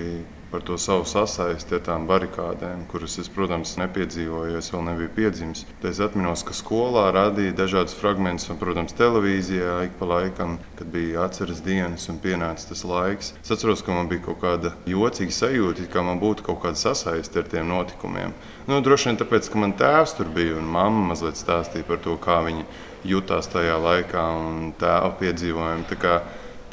par 0.54 0.62
to 0.62 0.78
savu 0.78 1.02
sasaisti 1.02 1.74
ar 1.74 1.80
tām 1.82 2.04
barikādēm, 2.06 2.84
kuras 2.86 3.16
es, 3.18 3.26
protams, 3.26 3.72
nepiedzīvoju, 3.80 4.52
jo 4.54 4.60
es 4.60 4.68
vēl 4.70 4.84
nebiju 4.86 5.10
piedzimis. 5.16 5.64
Tad 5.80 5.88
es 5.88 5.98
atceros, 6.04 6.44
ka 6.46 6.54
skolā 6.54 7.08
rādīja 7.16 7.56
dažādas 7.58 7.96
fragmentus, 7.98 8.46
un, 8.52 8.60
protams, 8.60 8.94
televīzijā 8.94 9.80
ik 9.88 9.96
pa 9.98 10.06
laikam, 10.12 10.60
kad 10.78 10.92
bija 10.94 11.24
atceras 11.26 11.58
dienas 11.64 12.06
un 12.06 12.20
pienāca 12.22 12.68
tas 12.70 12.84
laiks. 12.86 13.32
Es 13.42 13.50
atceros, 13.50 13.82
ka 13.82 13.96
man 13.96 14.06
bija 14.12 14.28
kaut 14.28 14.38
kāda 14.44 14.76
jocīga 14.86 15.34
sajūta, 15.34 15.88
ka 15.90 16.06
man 16.06 16.22
būtu 16.22 16.46
kaut 16.46 16.62
kāda 16.62 16.78
sasaiste 16.84 17.42
ar 17.42 17.50
tiem 17.50 17.66
notikumiem. 17.74 18.38
Nu, 18.70 18.78
droši 18.78 19.10
vien 19.10 19.18
tāpēc, 19.24 19.50
ka 19.50 19.58
man 19.58 19.74
tēvs 19.74 20.14
tur 20.20 20.30
bija 20.38 20.54
un 20.60 20.70
mamma 20.70 21.08
mazliet 21.10 21.40
stāstīja 21.40 21.90
par 21.90 21.98
to, 22.06 22.14
kā 22.14 22.38
viņi 22.46 22.62
jutās 23.10 23.50
tajā 23.50 23.74
laikā 23.90 24.30
un 24.38 24.70
tēva 24.78 25.16
piedzīvojumi 25.18 25.90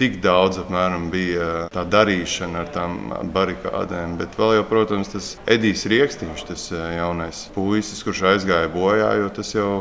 tik 0.01 0.17
daudz 0.23 0.57
apmēram, 0.63 1.09
bija 1.13 1.67
tā 1.73 1.83
darīšana 1.85 2.63
ar 2.63 2.69
tām 2.73 2.99
barikādēm. 3.35 4.17
Bet 4.21 4.37
vēl 4.39 4.57
jau, 4.57 4.67
protams, 4.69 5.11
tas 5.13 5.31
Edijs 5.49 5.85
Rieksniņš, 5.91 6.45
tas 6.49 6.67
eh, 6.73 6.85
jaunais 6.97 7.45
puisis, 7.55 8.01
kurš 8.05 8.25
aizgāja 8.33 8.71
bojā, 8.73 9.11
jo 9.21 9.29
tas 9.35 9.53
jau 9.53 9.71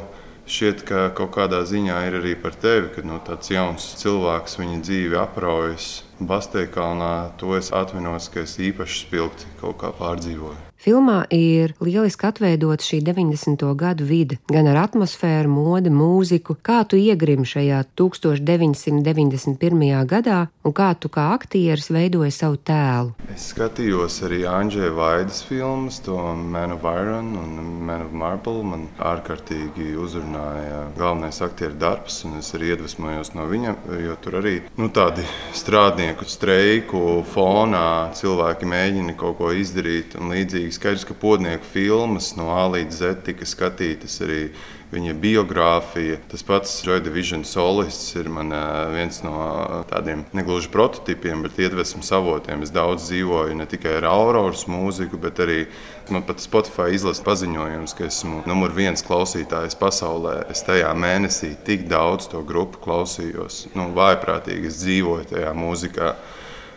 šķiet, 0.51 0.85
ka 0.89 1.09
kaut 1.17 1.33
kādā 1.39 1.63
ziņā 1.69 2.03
ir 2.09 2.19
arī 2.21 2.35
par 2.37 2.57
tevi, 2.59 2.91
kad 2.97 3.09
nu, 3.09 3.21
tāds 3.25 3.53
jauns 3.53 3.93
cilvēks 4.03 4.59
viņa 4.61 4.81
dzīvi 4.85 5.21
apraujas 5.21 5.93
Basteikalnā. 6.21 7.31
To 7.41 7.55
es 7.57 7.73
atminos, 7.73 8.29
ka 8.33 8.45
es 8.45 8.59
īpaši 8.61 9.07
spilgti 9.07 9.55
kaut 9.63 9.81
kā 9.81 9.95
pārdzīvoju. 9.97 10.70
Filmā 10.81 11.27
ir 11.29 11.75
lieliski 11.85 12.25
atveidota 12.25 12.81
šī 12.81 13.03
90. 13.05 13.67
gadu 13.77 14.07
vide, 14.09 14.39
gan 14.49 14.65
ar 14.71 14.79
atmosfēru, 14.87 15.51
modi, 15.53 15.91
mūziku, 15.93 16.55
kā 16.65 16.79
tu 16.89 16.97
iegrim 16.97 17.45
šajā 17.45 17.83
1991. 18.01 20.07
gadā 20.09 20.39
un 20.65 20.73
kā 20.73 20.95
tu 20.97 21.13
kā 21.13 21.27
aktieris 21.35 21.91
veidoji 21.93 22.33
savu 22.33 22.57
tēlu. 22.65 23.13
Es 23.35 23.51
skatījos 23.53 24.23
arī 24.25 24.47
Andrzeja 24.49 24.95
Vaidas 24.97 25.43
filmas, 25.45 26.01
to 26.07 26.17
Man 26.33 26.73
of 26.73 26.89
Iron 26.89 27.37
un 27.37 27.61
Man 27.85 28.07
of 28.07 28.17
Marble. 28.17 28.65
Man 28.65 28.89
ārkārtīgi 28.97 29.93
uzrunāja 30.01 30.87
galvenais 30.97 31.43
aktieru 31.45 31.77
darbs, 31.77 32.25
un 32.25 32.41
es 32.41 32.49
arī 32.57 32.73
iedvesmojos 32.73 33.35
no 33.37 33.45
viņa, 33.53 33.77
jo 34.07 34.17
tur 34.25 34.41
arī 34.41 34.57
nu, 34.81 34.89
tādi 34.89 35.29
strādnieku 35.53 36.25
streiku 36.25 37.21
fonā 37.37 38.17
cilvēki 38.17 38.73
mēģina 38.73 39.13
kaut 39.21 39.37
ko 39.43 39.53
izdarīt 39.53 40.17
un 40.17 40.33
līdzīgi 40.33 40.70
pilnīgi 40.71 40.79
skaidrs, 40.79 41.05
ka 41.05 41.15
podnieku 41.15 41.65
filmas 41.65 42.37
no 42.37 42.51
A 42.55 42.69
līdz 42.71 42.95
Z 42.95 43.25
tika 43.27 43.45
skatītas 43.45 44.21
arī 44.23 44.53
viņa 44.91 45.15
biogrāfija. 45.19 46.19
Tas 46.31 46.43
pats 46.43 46.85
Joy 46.85 47.01
Division 47.01 47.45
solists 47.45 48.15
ir 48.17 48.29
man, 48.29 48.51
viens 48.95 49.23
no 49.23 49.85
tādiem 49.91 50.25
negluži 50.33 50.71
prototipiem, 50.71 51.43
bet 51.43 51.59
iedvesmas 51.59 52.11
avotiem. 52.13 52.63
Es 52.63 52.71
daudz 52.71 53.09
dzīvoju 53.09 53.55
ne 53.57 53.67
tikai 53.67 53.99
ar 53.99 54.07
Auroras 54.11 54.67
mūziku, 54.67 55.19
bet 55.19 55.39
arī 55.39 55.67
man 56.11 56.23
pat 56.23 56.41
Spotify 56.41 56.95
izlasa 56.95 57.23
paziņojums, 57.25 57.95
ka 57.95 58.07
esmu 58.07 58.43
numur 58.47 58.71
viens 58.71 59.03
klausītājs 59.03 59.79
pasaulē. 59.79 60.51
Es 60.51 60.63
tajā 60.63 60.91
mēnesī 60.95 61.57
tik 61.67 61.89
daudz 61.91 62.31
to 62.31 62.43
grupu 62.43 62.83
klausījos. 62.83 63.69
Nu, 63.75 63.91
vājprātīgi 63.95 64.71
es 64.71 64.83
dzīvoju 64.83 65.33
tajā 65.35 65.55
mūzikā. 65.55 66.15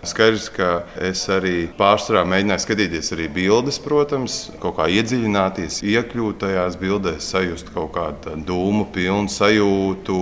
Skaidrs, 0.03 0.49
ka 0.51 0.83
es 0.99 1.21
arī 1.31 1.69
pārsvarā 1.77 2.25
mēģināju 2.27 2.63
skatīties 2.65 3.13
arī 3.15 3.29
bildes, 3.31 3.77
protams, 3.79 4.37
kaut 4.59 4.75
kā 4.81 4.89
iedziļināties, 4.91 5.79
iekļūt 5.87 6.41
tajās 6.43 6.75
bildēs, 6.81 7.29
sajust 7.31 7.71
kaut 7.71 7.93
kādu 7.95 8.35
dūmu 8.43 8.89
pilnu 8.91 9.31
sajūtu 9.31 10.17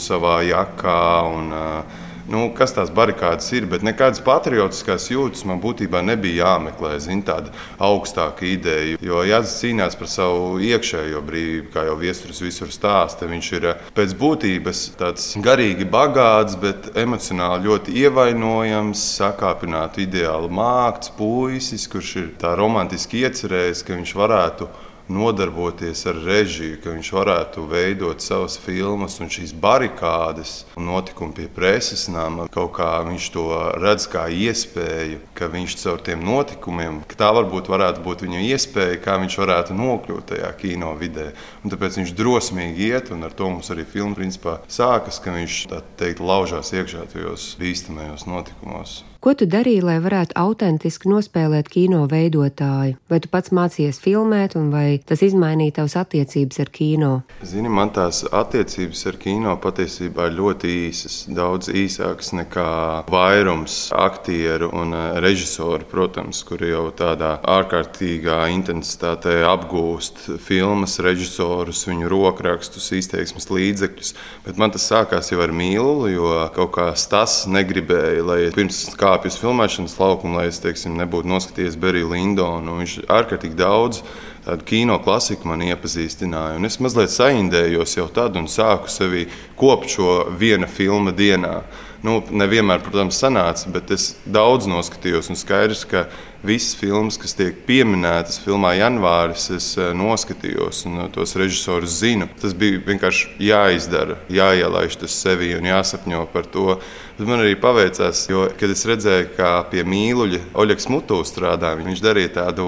savā 0.00 0.38
jakā. 0.48 1.02
Un, 1.36 1.52
uh, 1.52 2.08
nu, 2.28 2.48
kas 2.56 2.74
tās 2.76 2.90
barikādas 2.94 3.48
ir, 3.56 3.66
bet 3.70 3.84
nekādas 3.86 4.22
patriotiskās 4.24 5.08
jūtas 5.12 5.46
man 5.48 5.62
būtībā 5.62 6.02
nebija 6.04 6.44
jāmeklē. 6.44 6.96
Zin, 7.00 7.22
tāda 7.24 7.52
augstāka 7.80 8.44
ideja, 8.48 8.98
jo 9.00 9.22
Jānis 9.26 9.56
cīnās 9.60 9.96
par 9.98 10.10
savu 10.10 10.58
iekšējo 10.64 11.22
brīvību, 11.26 11.70
kā 11.74 11.86
jau 11.88 11.96
viesturis 12.00 12.42
visur 12.44 12.72
stāsta. 12.74 13.28
Viņš 13.30 13.50
ir 13.58 13.68
eh, 13.72 13.88
pēc 13.96 14.14
būtības 14.20 14.84
tāds 15.00 15.30
garīgi 15.40 15.88
bagāts, 15.90 16.58
bet 16.60 16.92
emocionāli 16.98 17.68
ļoti 17.70 17.96
ievainojams, 18.04 19.06
sakāpinātu 19.20 20.04
ideālu 20.04 20.50
mākslinieks, 20.50 21.14
puisis, 21.16 21.86
kurš 21.90 22.14
ir 22.20 22.30
tā 22.40 22.54
romantiski 22.58 23.24
iecerējis, 23.24 23.84
ka 23.86 23.96
viņš 23.98 24.14
varētu 24.18 24.68
nodarboties 25.10 26.04
ar 26.10 26.18
režiju, 26.24 26.78
ka 26.82 26.94
viņš 26.94 27.10
varētu 27.14 27.64
veidot 27.70 28.22
savas 28.22 28.56
filmas 28.60 29.18
un 29.20 29.30
šīs 29.32 29.52
barikādes 29.52 30.64
un 30.78 30.88
notikumi 30.90 31.36
pie 31.36 31.48
preses 31.54 32.06
nama. 32.12 32.46
Kaut 32.52 32.72
kā 32.78 32.92
viņš 33.06 33.28
to 33.34 33.46
redz 33.82 34.06
kā 34.10 34.26
iespēju, 34.30 35.20
ka 35.36 35.50
viņš 35.52 35.76
caur 35.82 36.00
tiem 36.06 36.24
notikumiem, 36.26 37.02
ka 37.10 37.18
tā 37.24 37.30
varbūt 37.36 37.70
varētu 37.72 38.04
būt 38.06 38.24
viņa 38.26 38.44
iespēja, 38.52 39.02
kā 39.04 39.18
viņš 39.22 39.38
varētu 39.42 39.76
nokļūt 39.76 40.30
tajā 40.34 40.50
kino 40.62 40.94
vidē. 41.00 41.30
Un 41.64 41.74
tāpēc 41.74 42.00
viņš 42.00 42.16
drosmīgi 42.16 42.90
iet, 42.90 43.12
un 43.14 43.26
ar 43.26 43.34
to 43.36 43.50
mums 43.50 43.70
arī 43.74 43.86
filma 43.88 44.16
principā 44.18 44.60
sākas, 44.70 45.20
ka 45.22 45.34
viņš 45.34 45.62
tā 45.74 45.84
teikt 46.00 46.24
laužās 46.24 46.74
iekšā 46.76 47.06
tajos 47.12 47.54
bīstamajos 47.60 48.28
notikumos. 48.30 49.00
Ko 49.20 49.34
tu 49.36 49.44
darīji, 49.44 49.82
lai 49.84 49.98
varētu 50.00 50.32
autentiski 50.40 51.10
nospēlēt 51.12 51.66
kino 51.68 52.06
veidotāju? 52.08 52.94
Vai 53.12 53.18
tu 53.20 53.28
pats 53.28 53.52
mācījies 53.52 53.98
filmēt, 54.00 54.54
un 54.56 54.70
vai 54.72 54.94
tas 55.04 55.20
izmainīja 55.20 55.74
tavas 55.76 55.98
attiecības 56.00 56.60
ar 56.62 56.70
kino? 56.72 57.10
Zini, 57.44 57.68
man 57.68 57.92
tās 57.92 58.22
attiecības 58.24 59.02
ar 59.10 59.18
kino 59.20 59.52
patiesībā 59.60 60.30
ļoti 60.32 60.70
īsas, 60.86 61.18
daudz 61.36 61.68
īsākas 61.68 62.32
nekā 62.38 62.70
vairums 63.12 63.74
aktieru 63.92 64.70
un 64.72 64.96
eh, 64.96 65.20
režisoru, 65.20 65.84
protams, 65.92 66.40
kuri 66.48 66.72
jau 66.72 66.86
tādā 66.96 67.34
ārkārtīgā 67.44 68.38
intensitātē 68.54 69.42
apgūst 69.50 70.30
filmas, 70.40 70.96
režisorus, 71.04 71.84
viņu 71.90 72.08
rokrakstus, 72.08 72.88
izteiksmes 73.02 73.52
līdzekļus. 73.52 74.16
Bet 74.48 74.64
man 74.64 74.72
tas 74.72 74.88
sākās 74.88 75.28
jau 75.28 75.44
ar 75.44 75.52
mīlu, 75.52 76.08
jo 76.08 76.32
kaut 76.56 76.72
kā 76.80 76.88
tas 76.96 77.42
negribēja, 77.52 78.24
lai 78.24 78.40
pirms 78.56 78.86
kā 78.96 79.09
kāpju 79.10 79.32
uz 79.32 79.38
filmēšanas 79.40 79.96
laukumu, 79.98 80.38
lai 80.38 80.48
es 80.50 80.60
teiksim, 80.62 80.94
nebūtu 81.00 81.30
noskatījies 81.30 81.78
Beriju 81.80 82.12
Lindonu. 82.12 82.78
Viņš 82.78 82.96
ārkārtīgi 83.10 83.58
daudz 83.58 84.04
tādu 84.44 84.66
kino 84.68 84.98
klasiku 85.02 85.50
man 85.50 85.64
iepazīstināja. 85.66 86.58
Un 86.60 86.68
es 86.68 86.78
mazliet 86.82 87.12
saindējos 87.12 87.96
jau 87.98 88.06
tad 88.14 88.38
un 88.38 88.46
sāku 88.50 88.90
sevi 88.92 89.26
kopt 89.58 89.96
šo 89.96 90.14
viena 90.38 90.70
filma 90.70 91.14
dienā. 91.16 91.60
Nu, 92.06 92.22
nevienmēr, 92.32 92.80
protams, 92.80 93.18
sanāca, 93.20 93.68
bet 93.74 93.90
es 93.92 94.14
daudz 94.24 94.70
noskatījos 94.70 95.28
un 95.28 95.36
skaidrs, 95.36 95.84
ka 95.84 96.06
visas 96.42 96.74
filmas, 96.78 97.18
kas 97.20 97.34
tiek 97.36 97.58
pieminētas 97.66 98.40
filmā 98.44 98.72
Janvāris, 98.78 99.50
es 99.56 99.68
eh, 99.78 99.92
noskatījos 99.96 100.86
un 100.88 101.04
eh, 101.04 101.10
tos 101.14 101.36
režisorus 101.38 102.00
zinu. 102.00 102.28
Tas 102.40 102.56
bija 102.56 102.80
vienkārši 102.86 103.34
jāizdara, 103.50 104.18
jāielaiž 104.32 105.00
tas 105.02 105.16
sevi 105.20 105.52
un 105.58 105.68
jāsapņo 105.68 106.26
par 106.32 106.48
to. 106.50 106.80
Bet 107.20 107.28
man 107.28 107.42
arī 107.42 107.52
paveicās, 107.60 108.22
jo, 108.30 108.46
kad 108.56 108.70
es 108.72 108.80
redzēju, 108.88 109.26
kā 109.36 109.50
pie 109.68 109.82
mīluļa 109.84 110.38
Oļegs 110.56 110.86
Mutu 110.88 111.18
strādā, 111.28 111.74
viņš 111.76 112.00
darīja 112.00 112.30
tādu 112.38 112.64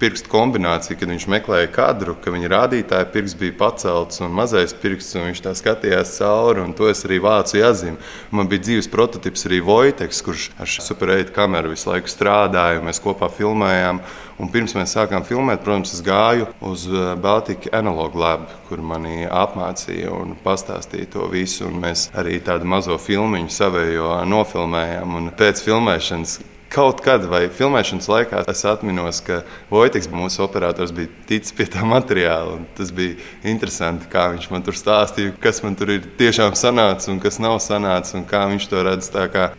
pirkstu 0.00 0.26
kombināciju, 0.32 0.96
kad 0.98 1.12
viņš 1.12 1.26
meklēja 1.30 1.68
kadru, 1.70 2.16
ka 2.18 2.32
viņa 2.34 2.50
rādītāja 2.50 3.06
pirksts 3.14 3.38
bija 3.38 3.54
pacelts 3.60 4.18
un 4.24 4.34
mazais 4.34 4.74
pirksts, 4.74 5.14
un 5.14 5.28
viņš 5.28 5.44
tā 5.44 5.52
skatījās 5.54 6.16
cauri, 6.16 6.64
un 6.64 6.74
to 6.74 6.90
es 6.90 7.04
arī 7.06 7.20
vācu 7.22 7.60
jāzīm. 7.60 8.00
Man 8.34 8.50
bija 8.50 8.64
dzīves 8.66 8.90
prototyps 8.90 9.46
arī 9.46 9.62
Vojteks, 9.62 10.24
kurš 10.26 10.48
ar 10.58 10.74
supereitu 10.82 11.36
kameru 11.38 11.70
visu 11.76 11.92
laiku 11.92 12.10
strādāja, 12.10 12.82
un 12.82 12.90
mēs 12.90 12.98
kopā 12.98 13.11
kopā 13.12 13.30
filmējām. 13.32 14.02
Un 14.42 14.50
pirms 14.50 14.74
mēs 14.74 14.96
sākām 14.96 15.22
filmēt, 15.22 15.62
protams, 15.62 15.92
es 15.94 16.02
gāju 16.02 16.48
uz 16.66 16.88
uh, 16.90 17.12
Baltiku 17.20 17.70
Analog 17.76 18.16
Lab, 18.18 18.48
kur 18.66 18.82
mani 18.82 19.22
apmācīja 19.28 20.10
un 20.16 20.34
pastāstīja 20.42 21.12
to 21.12 21.28
visu. 21.30 21.68
Un 21.68 21.78
mēs 21.84 22.08
arī 22.18 22.40
tādu 22.42 22.66
mazo 22.66 22.98
filmu 22.98 23.44
savējo 23.52 24.16
nofilmējām. 24.26 25.18
Un 25.20 25.30
pēc 25.38 25.62
filmēšanas 25.62 26.40
Kaut 26.72 27.02
kad, 27.04 27.26
vai 27.28 27.50
filmēšanas 27.52 28.06
laikā, 28.08 28.38
es 28.48 28.62
atceros, 28.64 29.18
ka 29.26 29.42
Vojtiks, 29.68 30.06
mūsu 30.08 30.40
operators, 30.46 30.94
bija 30.96 31.10
ticis 31.28 31.52
pie 31.52 31.66
tā 31.68 31.84
materiāla. 31.84 32.62
Tas 32.78 32.88
bija 32.96 33.18
interesanti, 33.44 34.08
kā 34.08 34.30
viņš 34.32 34.46
man 34.54 34.64
tur 34.64 34.78
stāstīja, 34.78 35.34
kas 35.42 35.60
man 35.66 35.76
tur 35.76 35.92
ir 35.92 36.06
tiešām 36.16 36.56
sanācis 36.56 37.12
un 37.12 37.20
kas 37.20 37.36
nav 37.44 37.58
sanācis, 37.60 38.16
un 38.16 38.24
kā 38.28 38.46
viņš 38.54 38.70
to 38.72 38.86
redz. 38.88 39.10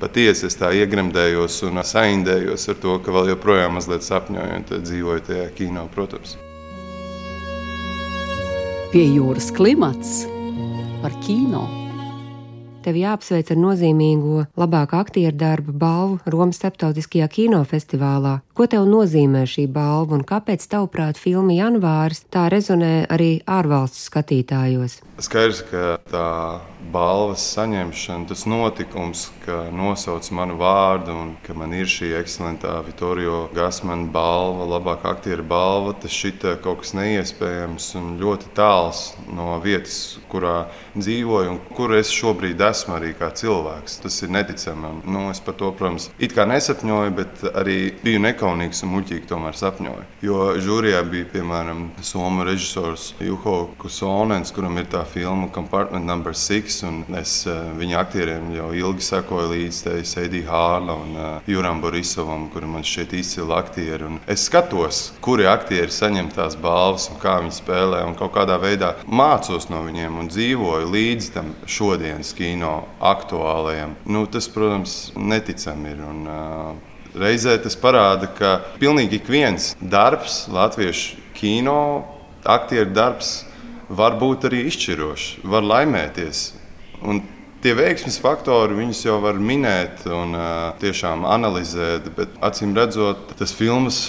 Patiesi 0.01 0.49
es 0.49 0.57
tā 0.57 0.71
iegremdējos 0.73 1.59
un 1.69 1.83
saindējos 1.85 2.65
ar 2.73 2.81
to, 2.81 2.97
ka 3.05 3.13
vēl 3.13 3.29
joprojām 3.35 3.77
mazliet 3.77 4.01
sapņoju 4.07 4.57
un 4.57 4.67
dzīvoju 4.73 5.27
tajā 5.29 5.45
kino, 5.59 5.85
protams. 5.93 6.33
Pie 8.89 9.05
jūras 9.05 9.53
klimats 9.53 10.23
par 11.05 11.13
kino. 11.21 11.82
Tev 12.83 12.97
jāapsveic 12.99 13.47
ar 13.53 13.59
nozīmīgo 13.63 14.41
labākā 14.59 14.99
aktieru 15.05 15.37
darba 15.39 15.71
balvu 15.71 16.33
Romas 16.33 16.57
starptautiskajā 16.59 17.29
kinofestivālā. 17.31 18.41
Ko 18.53 18.67
tev 18.69 18.83
nozīmē 18.85 19.47
šī 19.49 19.63
balva 19.73 20.13
un 20.13 20.21
kāpēc, 20.29 20.67
tavuprāt, 20.69 21.17
filma 21.17 21.55
Janvārs 21.57 22.19
tā 22.29 22.43
rezonē 22.53 23.07
arī 23.09 23.39
ārvalstu 23.49 23.97
skatītājos? 23.97 24.99
Skaidrs, 25.25 25.63
ka 25.71 25.97
tā 26.09 26.27
balvas 26.93 27.41
saņemšana, 27.53 28.27
tas 28.29 28.43
notikums, 28.49 29.23
ka 29.45 29.71
nosauc 29.73 30.27
manu 30.37 30.57
vārdu 30.59 31.15
un 31.17 31.31
ka 31.45 31.55
man 31.57 31.73
ir 31.73 31.89
šī 31.89 32.11
ekscelentā 32.19 32.75
Vittorio 32.85 33.47
Gasmana 33.55 34.05
balva, 34.13 34.67
labākā 34.75 35.15
aktiera 35.15 35.45
balva, 35.45 35.95
tas 35.97 36.13
šita 36.13 36.55
kaut 36.61 36.83
kas 36.83 36.93
neiespējams 36.97 37.89
un 37.97 38.13
ļoti 38.21 38.51
tāls 38.57 39.03
no 39.33 39.57
vietas, 39.63 40.19
kurā 40.29 40.67
dzīvoju 40.97 41.55
un 41.55 41.61
kur 41.73 41.95
es 41.97 42.13
šobrīd 42.13 42.61
esmu 42.69 42.97
arī 42.99 43.13
kā 43.17 43.31
cilvēks. 43.33 43.99
Tas 44.05 44.19
ir 44.25 44.33
neticami. 44.33 44.95
Nu, 45.09 45.27
es 45.33 45.41
par 45.41 45.57
to, 45.57 45.71
protams, 45.77 46.11
it 46.21 46.37
kā 46.37 46.45
nesapņoju, 46.49 47.17
bet 47.17 47.45
arī 47.53 47.77
biju 48.03 48.21
nekaunīgs 48.43 48.83
un 48.83 48.91
muļķīgi 48.93 49.27
tomēr 49.29 49.55
sapņoju. 49.55 50.05
Jo 50.23 50.53
žūrijā 50.59 51.01
bija 51.07 51.27
piemēram 51.31 51.85
Somu 52.03 52.43
režisors 52.43 53.13
Juho 53.23 53.69
Kusonens, 53.79 54.51
kuram 54.51 54.77
ir 54.77 54.89
tā 54.91 55.03
filma 55.07 55.47
Compartment 55.53 56.05
Number 56.05 56.35
6. 56.35 56.83
Es 57.19 57.45
uh, 57.47 57.71
viņa 57.79 57.99
aktieriem 58.01 58.51
jau 58.57 58.71
ilgi 58.75 59.07
sekoju 59.07 59.51
līdzi 59.53 60.03
Seidī 60.07 60.43
Hārla 60.47 60.97
un 61.05 61.15
uh, 61.15 61.47
Juram 61.47 61.81
Borisovam, 61.83 62.49
kuriem 62.51 62.75
man 62.75 62.83
šķiet 62.87 63.15
izcili 63.19 63.55
aktieri. 63.55 64.09
Un 64.09 64.19
es 64.27 64.47
skatos, 64.49 65.13
kuri 65.23 65.47
aktieri 65.47 65.91
saņem 65.93 66.33
tās 66.35 66.57
balvas 66.59 67.09
un 67.13 67.21
kā 67.23 67.39
viņi 67.43 67.57
spēlē, 67.61 68.03
un 68.07 68.17
kaut 68.19 68.35
kādā 68.35 68.59
veidā 68.61 68.95
mācos 69.07 69.69
no 69.71 69.83
viņiem 69.87 70.19
un 70.19 70.31
dzīvoju 70.31 70.91
līdzi 70.91 71.35
tam 71.37 71.53
šodienas 71.65 72.33
kino 72.35 72.81
aktuālajam. 73.03 73.95
Nu, 74.09 74.25
tas, 74.27 74.49
protams, 74.51 75.13
neticami 75.15 75.93
ir. 75.93 76.03
Un, 76.03 76.25
uh, 76.27 76.92
Reizē 77.13 77.59
tas 77.61 77.75
parāda, 77.77 78.25
ka 78.25 78.55
pilnīgi 78.81 79.19
ik 79.19 79.27
viens 79.29 79.73
darbs, 79.77 80.47
latviešu 80.49 81.19
kino, 81.37 82.05
aktieru 82.41 82.89
darbs, 82.89 83.43
var 83.89 84.17
būt 84.17 84.47
arī 84.49 84.63
izšķirošs, 84.71 85.43
var 85.45 85.65
laimēties. 85.67 86.41
Un 87.05 87.21
tie 87.61 87.75
veiksmes 87.77 88.17
faktori, 88.23 88.79
viņus 88.79 89.03
jau 89.05 89.19
var 89.21 89.37
minēt 89.37 90.07
un 90.09 90.33
uh, 90.33 90.73
tiešām 90.81 91.27
analizēt, 91.29 92.09
bet 92.17 92.33
acīm 92.41 92.73
redzot, 92.77 93.35
tas 93.37 93.53
filmas 93.55 94.07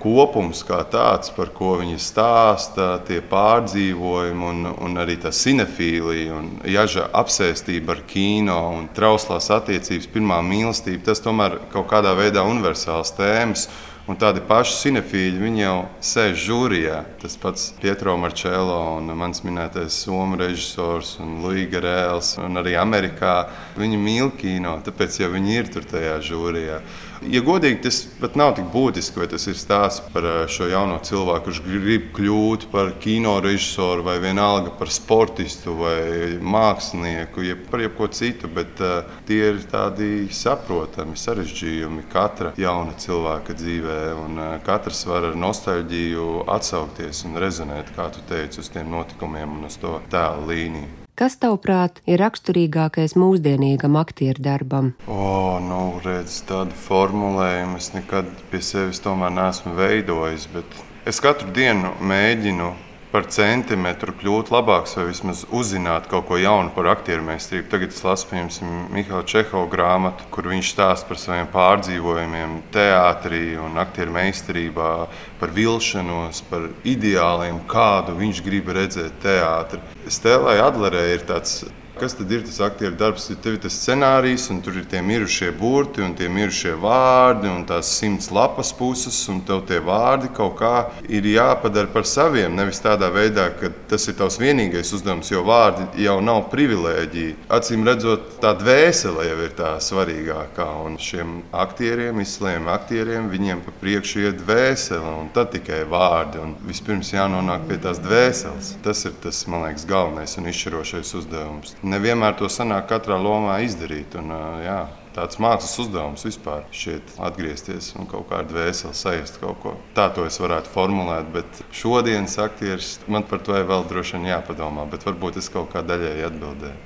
kopums 0.00 0.62
kā 0.66 0.78
tāds, 0.90 1.32
par 1.34 1.50
ko 1.54 1.74
viņi 1.80 1.98
stāsta, 2.02 2.88
tie 3.08 3.18
pārdzīvojumi 3.30 4.48
un, 4.50 4.70
un 4.72 5.02
arī 5.02 5.18
tā 5.22 5.32
cinefīlija 5.34 6.38
un 6.38 6.48
jaža 6.68 7.08
apsēstība 7.20 7.96
ar 7.96 8.02
kino 8.08 8.58
un 8.78 8.88
trauslās 8.96 9.50
attiecības, 9.54 10.08
pirmā 10.14 10.40
mīlestība, 10.46 11.10
tas 11.10 11.22
tomēr 11.24 11.58
kaut 11.74 11.90
kādā 11.92 12.14
veidā 12.18 12.46
universāls 12.46 13.14
tēmas. 13.18 13.68
Un 14.08 14.16
tādi 14.16 14.40
paši 14.40 14.72
cinefīļi, 14.86 15.36
viņi 15.36 15.60
jau 15.60 15.74
sēž 16.00 16.38
žūrijā. 16.46 17.02
Tas 17.20 17.34
pats 17.36 17.66
Pietro 17.76 18.14
Marčēlo 18.16 18.78
un 18.94 19.12
mans 19.20 19.42
minētais 19.44 19.98
somu 20.06 20.38
režisors 20.40 21.18
un 21.20 21.42
Luija 21.42 21.68
Garēls 21.74 22.38
un 22.40 22.56
arī 22.56 22.72
Amerikā. 22.80 23.34
Viņi 23.76 24.00
mīl 24.00 24.32
kino, 24.40 24.78
tāpēc 24.86 25.20
jau 25.20 25.28
viņi 25.34 25.58
ir 25.60 25.68
tur 25.74 25.84
tajā 25.92 26.16
žūrijā. 26.24 26.80
Ja 27.26 27.40
godīgi, 27.42 27.80
tas 27.82 28.04
pat 28.20 28.36
nav 28.38 28.52
tik 28.54 28.68
būtiski, 28.70 29.18
vai 29.18 29.26
tas 29.30 29.46
ir 29.50 29.56
stāsts 29.58 30.04
par 30.12 30.26
eh, 30.28 30.36
šo 30.50 30.68
jauno 30.70 30.98
cilvēku, 31.02 31.48
kurš 31.48 31.60
grib 31.64 32.10
kļūt 32.14 32.68
par 32.70 32.92
kino 33.02 33.38
režisoru, 33.42 34.04
vai 34.06 34.18
vienalga 34.22 34.70
par 34.78 34.92
sportistu, 34.94 35.74
vai 35.80 36.36
mākslinieku, 36.38 37.42
jeb 37.46 37.64
par 37.72 37.82
jebko 37.82 38.08
citu. 38.14 38.50
Bet 38.58 38.80
uh, 38.84 39.08
tie 39.28 39.40
ir 39.50 39.58
tādi 39.70 40.28
saprotami 40.34 41.18
sarežģījumi 41.18 42.06
katra 42.12 42.54
jauna 42.58 42.94
cilvēka 42.98 43.56
dzīvē, 43.58 43.98
un 44.22 44.38
uh, 44.38 44.54
katrs 44.66 45.04
var 45.08 45.30
ar 45.30 45.38
nostalģiju 45.38 46.44
atsaukties 46.54 47.24
un 47.28 47.42
rezonēt, 47.42 47.92
kā 47.96 48.08
tu 48.14 48.24
teici, 48.30 48.62
uz 48.62 48.70
tiem 48.72 48.90
notikumiem 48.94 49.58
un 49.58 49.68
uz 49.70 49.78
to 49.82 49.98
tēlu 50.12 50.48
līniju. 50.52 50.97
Kas, 51.18 51.34
tavuprāt, 51.42 51.96
ir 52.06 52.20
raksturīgākais 52.22 53.16
mūsdienīgam 53.18 53.96
aktieru 53.98 54.38
darbam? 54.38 54.92
O, 55.10 55.58
nu, 55.58 55.80
redz, 56.04 56.36
tādu 56.46 56.76
formulējumu 56.78 57.80
es 57.80 57.88
nekad 57.90 58.28
pie 58.52 58.60
sevis 58.62 59.02
tomēr 59.02 59.34
neesmu 59.34 59.72
veidojis, 59.74 60.46
bet 60.52 60.78
es 61.10 61.18
katru 61.24 61.50
dienu 61.56 61.90
mēģinu 62.06 62.70
par 63.12 63.26
centimetru 63.32 64.12
kļūt 64.20 64.50
labāks 64.52 64.96
vai 64.98 65.06
vismaz 65.08 65.44
uzzināt 65.54 66.08
kaut 66.10 66.26
ko 66.28 66.36
jaunu 66.40 66.72
par 66.74 66.90
aktieru 66.92 67.24
meistarību. 67.26 67.68
Tagad 67.72 67.94
es 67.94 68.02
lasu, 68.04 68.28
piemēram, 68.30 68.84
Mihaila 68.92 69.24
Čehova 69.28 69.70
grāmatu, 69.72 70.28
kur 70.34 70.50
viņš 70.50 70.72
stāsta 70.74 71.08
par 71.08 71.20
saviem 71.20 71.48
pārdzīvojumiem 71.54 72.58
teātrī 72.74 73.42
un 73.62 73.80
aktieru 73.80 74.14
meistarībā, 74.18 74.92
par 75.40 75.54
vilšanos, 75.56 76.44
par 76.50 76.68
ideāliem, 76.84 77.62
kādu 77.70 78.16
viņš 78.18 78.44
grib 78.44 78.72
redzēt 78.76 79.20
teātrī. 79.24 79.82
Stēlai 80.08 80.58
Adlerē 80.64 81.08
ir 81.14 81.24
tāds 81.28 81.62
Kas 81.98 82.14
tad 82.14 82.30
ir 82.30 82.44
tas 82.46 82.60
aktieru 82.62 82.94
darbs? 82.94 83.24
Tev 83.42 83.56
ir 83.56 83.62
tas 83.64 83.74
scenārijs, 83.74 84.44
un 84.52 84.60
tur 84.62 84.76
ir 84.78 84.84
tie 84.86 85.00
mirušie 85.02 85.48
burti, 85.58 85.98
un 86.04 86.12
tie 86.14 86.28
mirušie 86.30 86.76
vārdi, 86.78 87.48
un 87.50 87.64
tās 87.66 87.88
simts 87.98 88.28
lapas 88.30 88.70
puses, 88.78 89.16
un 89.32 89.40
tev 89.42 89.64
tie 89.66 89.80
vārdi 89.82 90.30
kaut 90.36 90.54
kā 90.60 90.74
ir 91.10 91.26
jāpadara 91.26 91.90
par 91.90 92.06
saviem. 92.06 92.54
Nevis 92.54 92.78
tādā 92.84 93.08
veidā, 93.10 93.48
ka 93.58 93.72
tas 93.90 94.06
ir 94.06 94.14
tavs 94.20 94.38
vienīgais 94.38 94.92
uzdevums, 94.94 95.32
jo 95.32 95.42
vārdi 95.48 96.04
jau 96.04 96.14
nav 96.22 96.44
privilēģija. 96.52 97.34
Acīm 97.58 97.82
redzot, 97.88 98.38
tā 98.44 98.54
dvēsele 98.60 99.26
jau 99.26 99.40
ir 99.48 99.58
tā 99.58 99.72
svarīgākā. 99.82 100.68
Un 100.86 101.00
šiem 101.02 101.34
aktieriem, 101.50 102.22
izslēgiem 102.22 102.70
aktieriem, 102.70 103.26
viņiem 103.34 103.64
pa 103.66 103.74
priekšu 103.82 104.22
ir 104.22 104.38
dvēsele, 104.38 105.16
un 105.24 105.32
tad 105.34 105.50
tikai 105.56 105.82
vārdi. 105.90 106.44
Un 106.46 106.54
vispirms 106.70 107.10
jānonāk 107.16 107.66
pie 107.66 107.82
tās 107.82 107.98
dvēseles. 108.06 108.76
Tas 108.86 109.02
ir 109.10 109.18
tas, 109.26 109.42
man 109.50 109.66
liekas, 109.66 109.88
galvenais 109.90 110.38
un 110.38 110.46
izšķirošais 110.54 111.14
uzdevums 111.18 111.74
nevienmēr 111.92 112.36
to 112.38 112.48
sanāk 112.52 112.88
katrā 112.90 113.18
lomā 113.20 113.58
izdarīt. 113.66 114.14
Un, 114.20 114.32
jā, 114.64 114.78
tāds 115.16 115.40
mākslas 115.42 115.78
uzdevums 115.82 116.26
vispār 116.26 116.66
šeit 116.74 117.14
atgriezties 117.18 117.90
un 117.98 118.06
kaut 118.10 118.28
kādā 118.30 118.48
dvēselē 118.52 118.94
sajust 118.94 119.40
kaut 119.42 119.58
ko. 119.62 119.74
Tā 119.96 120.08
to 120.14 120.26
es 120.28 120.38
varētu 120.42 120.70
formulēt, 120.74 121.32
bet 121.34 121.62
šodienas 121.74 122.38
aktieris 122.42 122.98
man 123.10 123.26
par 123.28 123.42
to 123.46 123.56
vēl 123.56 123.88
droši 123.90 124.18
vien 124.18 124.30
jāpadomā, 124.34 124.86
bet 124.90 125.06
varbūt 125.08 125.40
es 125.42 125.50
kaut 125.52 125.72
kā 125.74 125.82
daļēji 125.86 126.28
atbildēju. 126.30 126.78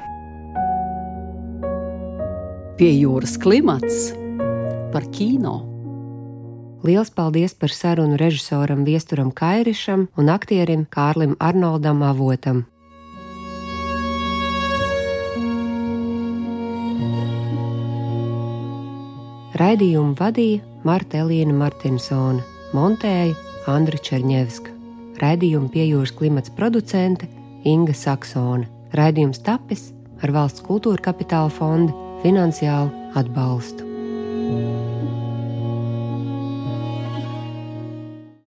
Pie 2.80 2.94
jūras 2.96 3.36
klimats 3.38 4.10
par 4.92 5.04
kino. 5.12 5.60
Liels 6.82 7.12
paldies 7.14 7.54
par 7.54 7.70
sarunu 7.70 8.16
režisoram 8.18 8.82
Viesturam 8.82 9.30
Kairišam 9.30 10.08
un 10.18 10.32
aktierim 10.32 10.82
Kārlim 10.90 11.36
Arnoldam 11.38 12.02
Avotam. 12.02 12.71
Raidījumu 19.62 20.16
vadīja 20.18 20.62
Marta 20.82 21.20
Elīna 21.22 21.52
Martinsone, 21.54 22.40
montēja 22.74 23.36
Andra 23.70 24.00
Černievska. 24.08 24.72
Raidījumu 25.20 25.70
piejūras 25.70 26.10
klimats 26.18 26.50
producente 26.56 27.28
Inga 27.68 27.94
Saksone. 27.94 28.66
Raidījums 28.96 29.44
tapis 29.46 29.92
ar 30.24 30.34
valsts 30.34 30.66
kultūra 30.66 31.04
kapitāla 31.06 31.52
fonda 31.60 31.94
finansiālu 32.24 32.90
atbalstu. 33.22 33.91